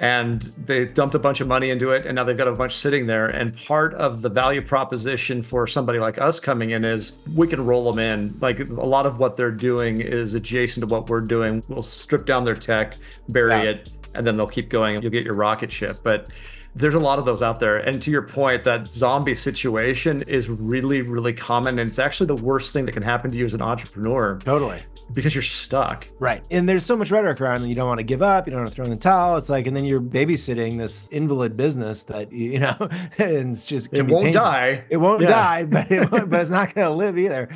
and 0.00 0.42
they 0.66 0.86
dumped 0.86 1.14
a 1.14 1.18
bunch 1.18 1.40
of 1.40 1.46
money 1.46 1.70
into 1.70 1.90
it 1.90 2.04
and 2.04 2.16
now 2.16 2.24
they've 2.24 2.36
got 2.36 2.48
a 2.48 2.52
bunch 2.52 2.76
sitting 2.76 3.06
there. 3.06 3.26
And 3.26 3.56
part 3.56 3.94
of 3.94 4.22
the 4.22 4.28
value 4.28 4.60
proposition 4.60 5.42
for 5.42 5.66
somebody 5.66 5.98
like 5.98 6.18
us 6.18 6.40
coming 6.40 6.70
in 6.70 6.84
is 6.84 7.18
we 7.34 7.46
can 7.46 7.64
roll 7.64 7.90
them 7.92 8.00
in. 8.00 8.36
Like 8.40 8.58
a 8.58 8.64
lot 8.64 9.06
of 9.06 9.20
what 9.20 9.36
they're 9.36 9.52
doing 9.52 10.00
is 10.00 10.34
adjacent 10.34 10.82
to 10.82 10.92
what 10.92 11.08
we're 11.08 11.20
doing. 11.20 11.62
We'll 11.68 11.82
strip 11.82 12.26
down 12.26 12.44
their 12.44 12.56
tech 12.56 12.96
bury 13.28 13.52
yeah. 13.52 13.70
it 13.70 13.90
and 14.14 14.26
then 14.26 14.36
they'll 14.36 14.46
keep 14.46 14.68
going 14.68 15.00
you'll 15.00 15.12
get 15.12 15.24
your 15.24 15.34
rocket 15.34 15.70
ship. 15.70 15.98
But 16.02 16.26
there's 16.74 16.94
a 16.94 17.00
lot 17.00 17.20
of 17.20 17.24
those 17.24 17.40
out 17.40 17.60
there. 17.60 17.78
And 17.78 18.02
to 18.02 18.10
your 18.10 18.22
point 18.22 18.64
that 18.64 18.92
zombie 18.92 19.36
situation 19.36 20.22
is 20.22 20.48
really 20.48 21.02
really 21.02 21.32
common 21.32 21.78
and 21.78 21.88
it's 21.88 22.00
actually 22.00 22.26
the 22.26 22.36
worst 22.36 22.72
thing 22.72 22.84
that 22.86 22.92
can 22.92 23.04
happen 23.04 23.30
to 23.30 23.36
you 23.36 23.44
as 23.44 23.54
an 23.54 23.62
entrepreneur. 23.62 24.40
Totally 24.44 24.82
because 25.12 25.34
you're 25.34 25.42
stuck. 25.42 26.08
Right. 26.18 26.42
And 26.50 26.68
there's 26.68 26.84
so 26.84 26.96
much 26.96 27.10
rhetoric 27.10 27.40
around 27.40 27.62
and 27.62 27.68
you 27.68 27.74
don't 27.74 27.86
want 27.86 27.98
to 27.98 28.04
give 28.04 28.22
up, 28.22 28.46
you 28.46 28.52
don't 28.52 28.60
want 28.60 28.72
to 28.72 28.74
throw 28.74 28.84
in 28.84 28.90
the 28.90 28.96
towel. 28.96 29.36
It's 29.36 29.48
like, 29.48 29.66
and 29.66 29.76
then 29.76 29.84
you're 29.84 30.00
babysitting 30.00 30.78
this 30.78 31.08
invalid 31.08 31.56
business 31.56 32.04
that, 32.04 32.32
you 32.32 32.60
know, 32.60 32.76
and 33.18 33.50
it's 33.50 33.66
just, 33.66 33.92
it 33.92 34.02
won't 34.02 34.26
painful. 34.26 34.42
die. 34.42 34.84
It 34.88 34.96
won't 34.96 35.22
yeah. 35.22 35.28
die, 35.28 35.64
but, 35.64 35.90
it 35.90 36.10
won't, 36.10 36.30
but 36.30 36.40
it's 36.40 36.50
not 36.50 36.74
going 36.74 36.86
to 36.86 36.94
live 36.94 37.18
either. 37.18 37.50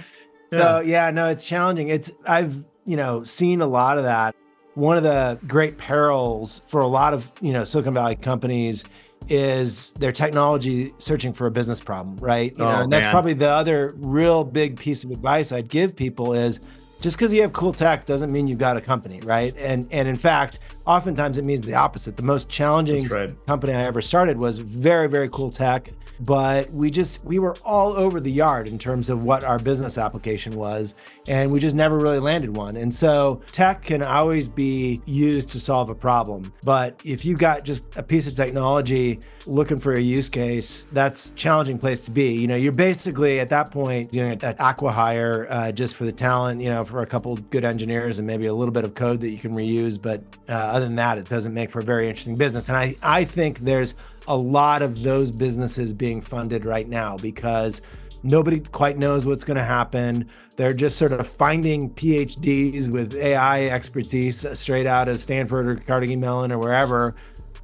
So 0.52 0.80
yeah. 0.80 1.06
yeah, 1.06 1.11
no, 1.11 1.28
it's 1.28 1.44
challenging. 1.44 1.88
It's, 1.88 2.11
I've, 2.26 2.64
you 2.87 2.96
know, 2.96 3.22
seen 3.22 3.61
a 3.61 3.66
lot 3.66 3.98
of 3.98 4.04
that. 4.04 4.34
One 4.74 4.96
of 4.96 5.02
the 5.02 5.38
great 5.46 5.76
perils 5.76 6.62
for 6.66 6.80
a 6.80 6.87
lot 6.87 7.12
of, 7.12 7.32
you 7.40 7.52
know, 7.52 7.64
Silicon 7.64 7.94
Valley 7.94 8.16
companies 8.16 8.84
is 9.28 9.92
their 9.94 10.12
technology 10.12 10.94
searching 10.98 11.32
for 11.32 11.46
a 11.46 11.50
business 11.50 11.80
problem, 11.80 12.16
right? 12.16 12.52
You 12.56 12.64
oh, 12.64 12.70
know, 12.70 12.82
and 12.82 12.92
that's 12.92 13.04
man. 13.04 13.12
probably 13.12 13.34
the 13.34 13.50
other 13.50 13.94
real 13.98 14.44
big 14.44 14.78
piece 14.78 15.04
of 15.04 15.11
advice 15.11 15.52
I'd 15.52 15.68
give 15.68 15.96
people 15.96 16.32
is 16.32 16.61
just 17.00 17.16
because 17.16 17.32
you 17.32 17.42
have 17.42 17.52
cool 17.52 17.72
tech 17.72 18.04
doesn't 18.04 18.32
mean 18.32 18.48
you've 18.48 18.58
got 18.58 18.76
a 18.76 18.80
company, 18.80 19.20
right? 19.20 19.56
And 19.56 19.88
and 19.90 20.08
in 20.08 20.18
fact, 20.18 20.58
oftentimes 20.87 21.38
it 21.38 21.44
means 21.44 21.64
the 21.64 21.74
opposite. 21.74 22.16
The 22.16 22.22
most 22.22 22.48
challenging 22.48 23.06
right. 23.08 23.46
company 23.46 23.72
I 23.72 23.84
ever 23.84 24.02
started 24.02 24.37
was 24.37 24.58
very 24.58 25.08
very 25.08 25.28
cool 25.28 25.50
tech, 25.50 25.90
but 26.20 26.72
we 26.72 26.90
just 26.90 27.24
we 27.24 27.38
were 27.38 27.57
all 27.64 27.92
over 27.92 28.20
the 28.20 28.31
yard 28.31 28.66
in 28.66 28.78
terms 28.78 29.11
of 29.11 29.24
what 29.24 29.44
our 29.44 29.59
business 29.59 29.98
application 29.98 30.57
was, 30.57 30.94
and 31.26 31.52
we 31.52 31.61
just 31.61 31.76
never 31.76 31.98
really 31.98 32.20
landed 32.20 32.57
one. 32.57 32.76
And 32.76 32.94
so 32.94 33.40
tech 33.52 33.83
can 33.83 34.02
always 34.02 34.48
be 34.48 35.00
used 35.07 35.48
to 35.50 35.61
solve 35.61 35.90
a 35.90 35.94
problem, 35.94 36.52
but 36.62 37.00
if 37.04 37.24
you 37.24 37.37
got 37.37 37.64
just 37.64 37.85
a 37.96 38.02
piece 38.02 38.26
of 38.26 38.35
technology 38.35 39.20
looking 39.46 39.81
for 39.81 39.94
a 39.94 40.00
use 40.00 40.28
case, 40.28 40.87
that's 40.92 41.31
challenging 41.31 41.78
place 41.78 42.00
to 42.00 42.11
be. 42.11 42.35
You 42.35 42.46
know, 42.46 42.57
you're 42.57 42.70
basically 42.70 43.40
at 43.40 43.48
that 43.48 43.70
point 43.70 44.12
doing 44.12 44.33
an 44.33 44.38
acqui-hire 44.38 45.46
uh, 45.48 45.72
just 45.72 45.96
for 45.96 46.04
the 46.04 46.12
talent, 46.12 46.61
you 46.61 46.68
know, 46.68 46.85
for 46.85 47.00
a 47.00 47.07
couple 47.07 47.35
good 47.37 47.64
engineers 47.64 48.18
and 48.18 48.26
maybe 48.26 48.46
a 48.46 48.52
little 48.52 48.72
bit 48.72 48.85
of 48.85 48.94
code 48.94 49.20
that 49.22 49.31
you 49.31 49.38
can 49.38 49.52
reuse. 49.52 50.00
But 50.00 50.22
uh, 50.48 50.52
other 50.52 50.85
than 50.85 50.96
that, 50.96 51.16
it 51.16 51.28
doesn't 51.28 51.54
make 51.54 51.70
for 51.70 51.81
a 51.81 51.85
very 51.85 52.09
interesting 52.09 52.37
business. 52.37 52.68
And 52.68 52.76
I, 52.76 52.94
I 53.02 53.24
think 53.24 53.61
there's 53.61 53.94
a 54.28 54.36
lot 54.36 54.82
of 54.82 55.02
those 55.02 55.32
businesses 55.32 55.92
being 55.92 56.20
funded 56.20 56.64
right 56.64 56.88
now 56.88 57.16
because 57.16 57.82
nobody 58.22 58.60
quite 58.60 58.98
knows 58.98 59.26
what's 59.26 59.42
going 59.42 59.56
to 59.56 59.64
happen. 59.64 60.28
They're 60.56 60.74
just 60.74 60.96
sort 60.98 61.12
of 61.12 61.26
finding 61.26 61.90
PhDs 61.90 62.90
with 62.90 63.14
AI 63.14 63.66
expertise 63.66 64.46
straight 64.58 64.86
out 64.86 65.08
of 65.08 65.20
Stanford 65.20 65.66
or 65.66 65.76
Carnegie 65.76 66.16
Mellon 66.16 66.52
or 66.52 66.58
wherever 66.58 67.14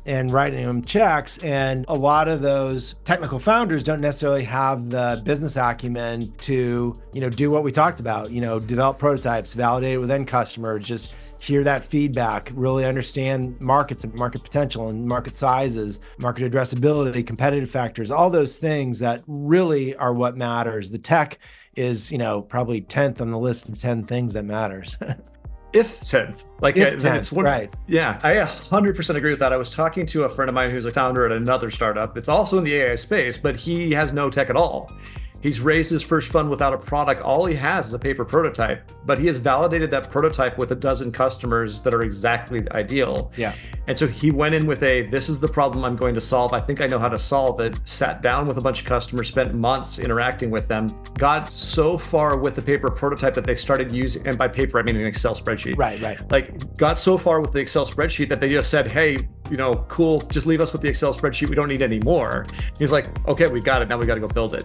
and 0.07 0.33
writing 0.33 0.65
them 0.65 0.83
checks. 0.83 1.39
And 1.39 1.85
a 1.89 1.95
lot 1.95 2.29
of 2.29 2.43
those 2.43 2.95
technical 3.05 3.39
founders 3.39 3.83
don't 3.83 4.01
necessarily 4.01 4.45
have 4.45 4.91
the 4.91 5.23
business 5.25 5.57
acumen 5.57 6.33
to, 6.41 6.99
you 7.13 7.21
know, 7.21 7.31
do 7.31 7.51
what 7.51 7.65
we 7.65 7.73
talked 7.73 8.01
about, 8.01 8.31
you 8.31 8.41
know, 8.41 8.61
develop 8.61 8.99
prototypes, 8.99 9.55
validate 9.55 9.95
it 9.95 9.99
with 9.99 10.11
end 10.11 10.29
customers, 10.29 10.85
just 10.85 11.13
hear 11.39 11.65
that 11.65 11.85
feedback, 11.85 12.51
really 12.55 12.85
understand 12.85 13.61
markets 13.61 14.05
and 14.05 14.15
market 14.15 14.43
potential 14.43 14.89
and 14.89 15.07
market 15.07 15.37
sizes, 15.37 16.01
market 16.19 16.51
addressability, 16.51 17.27
competitive 17.27 17.71
factors, 17.71 18.11
all 18.11 18.31
those 18.31 18.59
things 18.59 18.99
that 18.99 19.23
really 19.27 19.95
are 19.97 20.13
what 20.13 20.37
matters. 20.37 20.91
The 20.91 20.99
tech 20.99 21.39
is, 21.77 22.13
you 22.13 22.19
know, 22.19 22.41
probably 22.41 22.81
10th 22.83 23.21
on 23.21 23.31
the 23.31 23.39
list 23.39 23.69
of 23.69 23.79
10 23.79 24.05
things 24.05 24.35
that 24.35 24.45
matters. 24.45 24.97
if 25.75 26.01
10th 26.01 26.45
like 26.61 26.77
if 26.77 26.95
10th, 26.95 27.17
it's 27.17 27.33
one, 27.33 27.45
right. 27.45 27.75
yeah. 27.87 28.19
I 28.23 28.35
100% 28.37 29.15
agree 29.17 29.31
with 29.31 29.41
that. 29.41 29.53
I 29.53 29.57
was 29.57 29.71
talking 29.71 30.07
to 30.07 30.25
a 30.25 30.29
friend 30.29 30.49
of 30.49 30.55
mine 30.55 30.71
who's 30.71 30.85
a 30.85 30.91
founder 30.91 31.27
at 31.27 31.33
another 31.33 31.71
startup. 31.71 32.17
It's 32.17 32.29
also 32.29 32.59
in 32.59 32.65
the 32.65 32.75
ai 32.75 32.95
space 32.95 33.37
but 33.37 33.57
he 33.57 33.91
has 33.93 34.13
no 34.13 34.31
tech 34.31 34.49
at 34.51 34.57
all 34.57 34.91
He's 35.45 35.61
raised 35.61 35.91
his 35.91 36.03
first 36.03 36.33
fund 36.33 36.49
without 36.49 36.73
a 36.73 36.79
product. 36.79 37.21
All 37.21 37.45
he 37.45 37.55
has 37.57 37.89
is 37.89 37.93
a 37.93 37.99
paper 37.99 38.25
prototype, 38.25 38.91
but 39.05 39.19
he 39.19 39.27
has 39.27 39.37
validated 39.37 39.91
that 39.91 40.11
prototype 40.11 40.57
with 40.57 40.71
a 40.71 40.75
dozen 40.75 41.13
customers 41.13 41.83
that 41.83 41.93
are 41.93 42.03
exactly 42.03 42.67
ideal. 42.71 43.31
Yeah. 43.37 43.55
And 43.87 43.99
so 43.99 44.07
he 44.07 44.31
went 44.31 44.55
in 44.55 44.67
with 44.67 44.83
a 44.83 45.03
this 45.09 45.29
is 45.29 45.39
the 45.39 45.47
problem 45.47 45.85
I'm 45.85 45.97
going 45.97 46.15
to 46.15 46.21
solve. 46.23 46.55
I 46.55 46.63
think 46.63 46.81
I 46.81 46.87
know 46.87 46.99
how 46.99 47.11
to 47.11 47.19
solve 47.19 47.61
it. 47.61 47.79
Sat 47.85 48.23
down 48.23 48.49
with 48.49 48.57
a 48.57 48.63
bunch 48.63 48.81
of 48.81 48.87
customers, 48.87 49.29
spent 49.29 49.53
months 49.53 49.99
interacting 49.99 50.51
with 50.51 50.67
them, 50.67 50.89
got 51.19 51.51
so 51.51 51.99
far 51.99 52.39
with 52.39 52.55
the 52.55 52.63
paper 52.63 52.91
prototype 52.91 53.35
that 53.35 53.45
they 53.45 53.55
started 53.55 53.93
using, 53.93 54.27
and 54.27 54.39
by 54.39 54.49
paper, 54.49 54.79
I 54.79 54.83
mean 54.83 54.97
an 54.97 55.05
Excel 55.05 55.35
spreadsheet. 55.35 55.77
Right, 55.77 56.01
right. 56.01 56.19
Like 56.31 56.75
got 56.79 56.99
so 56.99 57.19
far 57.19 57.43
with 57.43 57.53
the 57.53 57.59
Excel 57.59 57.85
spreadsheet 57.85 58.31
that 58.31 58.41
they 58.41 58.49
just 58.49 58.71
said, 58.71 58.91
hey, 58.91 59.19
you 59.51 59.59
know, 59.59 59.85
cool, 59.89 60.23
just 60.23 60.47
leave 60.47 60.63
us 60.63 60.73
with 60.73 60.81
the 60.81 60.89
Excel 60.89 61.13
spreadsheet. 61.13 61.51
We 61.51 61.55
don't 61.55 61.69
need 61.69 61.83
any 61.83 62.01
more. 62.01 62.47
He's 62.79 62.93
like, 62.93 63.07
okay, 63.29 63.47
we 63.49 63.61
got 63.61 63.83
it. 63.83 63.91
Now 63.91 63.99
we 63.99 64.07
got 64.07 64.15
to 64.15 64.21
go 64.21 64.29
build 64.29 64.55
it. 64.55 64.65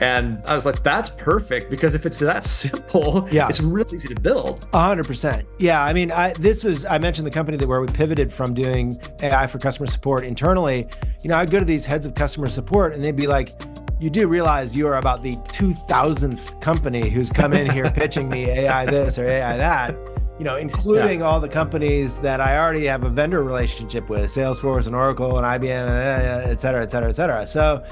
And 0.00 0.42
I 0.44 0.54
was 0.54 0.66
like, 0.66 0.82
that's 0.82 1.08
perfect 1.08 1.70
because 1.70 1.94
if 1.94 2.04
it's 2.04 2.18
that 2.18 2.44
simple, 2.44 3.28
yeah. 3.30 3.48
it's 3.48 3.60
really 3.60 3.96
easy 3.96 4.08
to 4.08 4.20
build. 4.20 4.66
Hundred 4.72 5.06
percent. 5.06 5.46
Yeah. 5.58 5.82
I 5.82 5.92
mean, 5.92 6.10
I, 6.12 6.32
this 6.34 6.64
was, 6.64 6.84
I 6.84 6.98
mentioned 6.98 7.26
the 7.26 7.30
company 7.30 7.56
that 7.56 7.66
where 7.66 7.80
we 7.80 7.88
pivoted 7.88 8.32
from 8.32 8.54
doing 8.54 9.00
AI 9.22 9.46
for 9.46 9.58
customer 9.58 9.86
support 9.86 10.24
internally. 10.24 10.86
You 11.22 11.30
know, 11.30 11.36
I'd 11.36 11.50
go 11.50 11.58
to 11.58 11.64
these 11.64 11.86
heads 11.86 12.06
of 12.06 12.14
customer 12.14 12.48
support 12.48 12.94
and 12.94 13.02
they'd 13.02 13.16
be 13.16 13.26
like, 13.26 13.58
you 13.98 14.10
do 14.10 14.28
realize 14.28 14.76
you 14.76 14.86
are 14.86 14.98
about 14.98 15.22
the 15.22 15.36
2000th 15.36 16.60
company 16.60 17.08
who's 17.08 17.30
come 17.30 17.54
in 17.54 17.70
here 17.70 17.90
pitching 17.94 18.28
me 18.28 18.44
AI 18.44 18.84
this 18.84 19.18
or 19.18 19.26
AI 19.26 19.56
that 19.56 19.96
you 20.38 20.44
know, 20.44 20.56
including 20.56 21.20
yeah. 21.20 21.26
all 21.26 21.40
the 21.40 21.48
companies 21.48 22.18
that 22.18 22.40
I 22.40 22.58
already 22.58 22.84
have 22.86 23.04
a 23.04 23.08
vendor 23.08 23.42
relationship 23.42 24.08
with, 24.08 24.30
Salesforce 24.30 24.86
and 24.86 24.94
Oracle 24.94 25.38
and 25.38 25.46
IBM, 25.46 25.88
and 25.88 26.50
et 26.50 26.60
cetera, 26.60 26.82
et 26.82 26.90
cetera, 26.90 27.08
et 27.08 27.14
cetera. 27.14 27.46
So, 27.46 27.82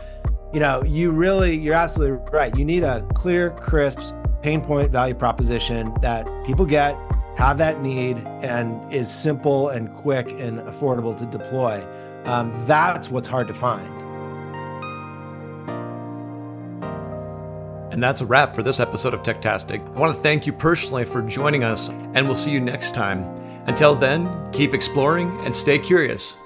you 0.55 0.61
know, 0.61 0.85
you 0.85 1.11
really, 1.11 1.57
you're 1.57 1.75
absolutely 1.75 2.17
right. 2.31 2.57
You 2.57 2.65
need 2.65 2.85
a 2.85 3.05
clear, 3.13 3.51
crisp 3.51 4.15
pain 4.41 4.61
point 4.61 4.93
value 4.93 5.15
proposition 5.15 5.93
that 6.01 6.29
people 6.47 6.65
get, 6.65 6.97
have 7.37 7.59
that 7.59 7.83
need, 7.83 8.19
and 8.19 8.93
is 8.93 9.13
simple 9.13 9.71
and 9.71 9.93
quick 9.93 10.31
and 10.31 10.61
affordable 10.61 11.17
to 11.19 11.27
deploy. 11.27 11.85
Um, 12.25 12.53
that's 12.67 13.11
what's 13.11 13.27
hard 13.27 13.49
to 13.49 13.55
find. 13.55 13.91
And 17.93 18.01
that's 18.03 18.21
a 18.21 18.27
wrap 18.27 18.55
for 18.55 18.63
this 18.63 18.79
episode 18.79 19.13
of 19.13 19.25
Techtastic. 19.25 19.85
I 19.97 19.99
want 19.99 20.15
to 20.15 20.23
thank 20.23 20.47
you 20.47 20.53
personally 20.53 21.05
for 21.05 21.21
joining 21.23 21.65
us, 21.65 21.89
and 21.89 22.27
we'll 22.27 22.37
see 22.37 22.51
you 22.53 22.61
next 22.61 22.95
time. 22.95 23.25
Until 23.67 23.95
then, 23.95 24.53
keep 24.53 24.73
exploring 24.73 25.37
and 25.45 25.53
stay 25.55 25.79
curious. 25.79 26.37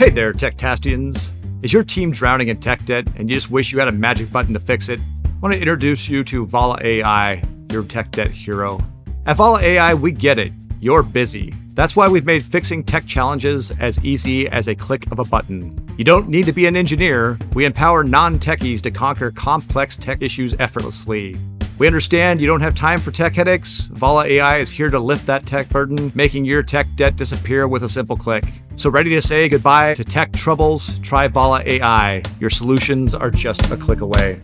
Hey 0.00 0.08
there, 0.08 0.32
Techtastians. 0.32 1.28
Is 1.62 1.74
your 1.74 1.84
team 1.84 2.10
drowning 2.10 2.48
in 2.48 2.58
tech 2.58 2.82
debt 2.86 3.06
and 3.16 3.28
you 3.28 3.36
just 3.36 3.50
wish 3.50 3.70
you 3.70 3.78
had 3.78 3.88
a 3.88 3.92
magic 3.92 4.32
button 4.32 4.54
to 4.54 4.58
fix 4.58 4.88
it? 4.88 4.98
I 4.98 5.30
want 5.42 5.52
to 5.52 5.60
introduce 5.60 6.08
you 6.08 6.24
to 6.24 6.46
Vala 6.46 6.78
AI, 6.82 7.42
your 7.70 7.84
tech 7.84 8.10
debt 8.10 8.30
hero. 8.30 8.82
At 9.26 9.36
Vala 9.36 9.60
AI, 9.60 9.92
we 9.92 10.12
get 10.12 10.38
it. 10.38 10.52
You're 10.80 11.02
busy. 11.02 11.52
That's 11.74 11.96
why 11.96 12.08
we've 12.08 12.24
made 12.24 12.42
fixing 12.42 12.82
tech 12.82 13.04
challenges 13.04 13.72
as 13.72 14.02
easy 14.02 14.48
as 14.48 14.68
a 14.68 14.74
click 14.74 15.04
of 15.12 15.18
a 15.18 15.24
button. 15.24 15.78
You 15.98 16.04
don't 16.04 16.30
need 16.30 16.46
to 16.46 16.52
be 16.52 16.64
an 16.64 16.76
engineer. 16.76 17.38
We 17.52 17.66
empower 17.66 18.02
non 18.02 18.38
techies 18.38 18.80
to 18.84 18.90
conquer 18.90 19.30
complex 19.30 19.98
tech 19.98 20.22
issues 20.22 20.54
effortlessly. 20.58 21.36
We 21.80 21.86
understand 21.86 22.42
you 22.42 22.46
don't 22.46 22.60
have 22.60 22.74
time 22.74 23.00
for 23.00 23.10
tech 23.10 23.32
headaches. 23.32 23.88
Vala 23.92 24.26
AI 24.26 24.58
is 24.58 24.68
here 24.68 24.90
to 24.90 24.98
lift 24.98 25.24
that 25.24 25.46
tech 25.46 25.66
burden, 25.70 26.12
making 26.14 26.44
your 26.44 26.62
tech 26.62 26.86
debt 26.94 27.16
disappear 27.16 27.68
with 27.68 27.84
a 27.84 27.88
simple 27.88 28.18
click. 28.18 28.44
So, 28.76 28.90
ready 28.90 29.08
to 29.14 29.22
say 29.22 29.48
goodbye 29.48 29.94
to 29.94 30.04
tech 30.04 30.30
troubles? 30.34 30.98
Try 30.98 31.26
Vala 31.28 31.62
AI. 31.64 32.22
Your 32.38 32.50
solutions 32.50 33.14
are 33.14 33.30
just 33.30 33.70
a 33.70 33.78
click 33.78 34.02
away. 34.02 34.42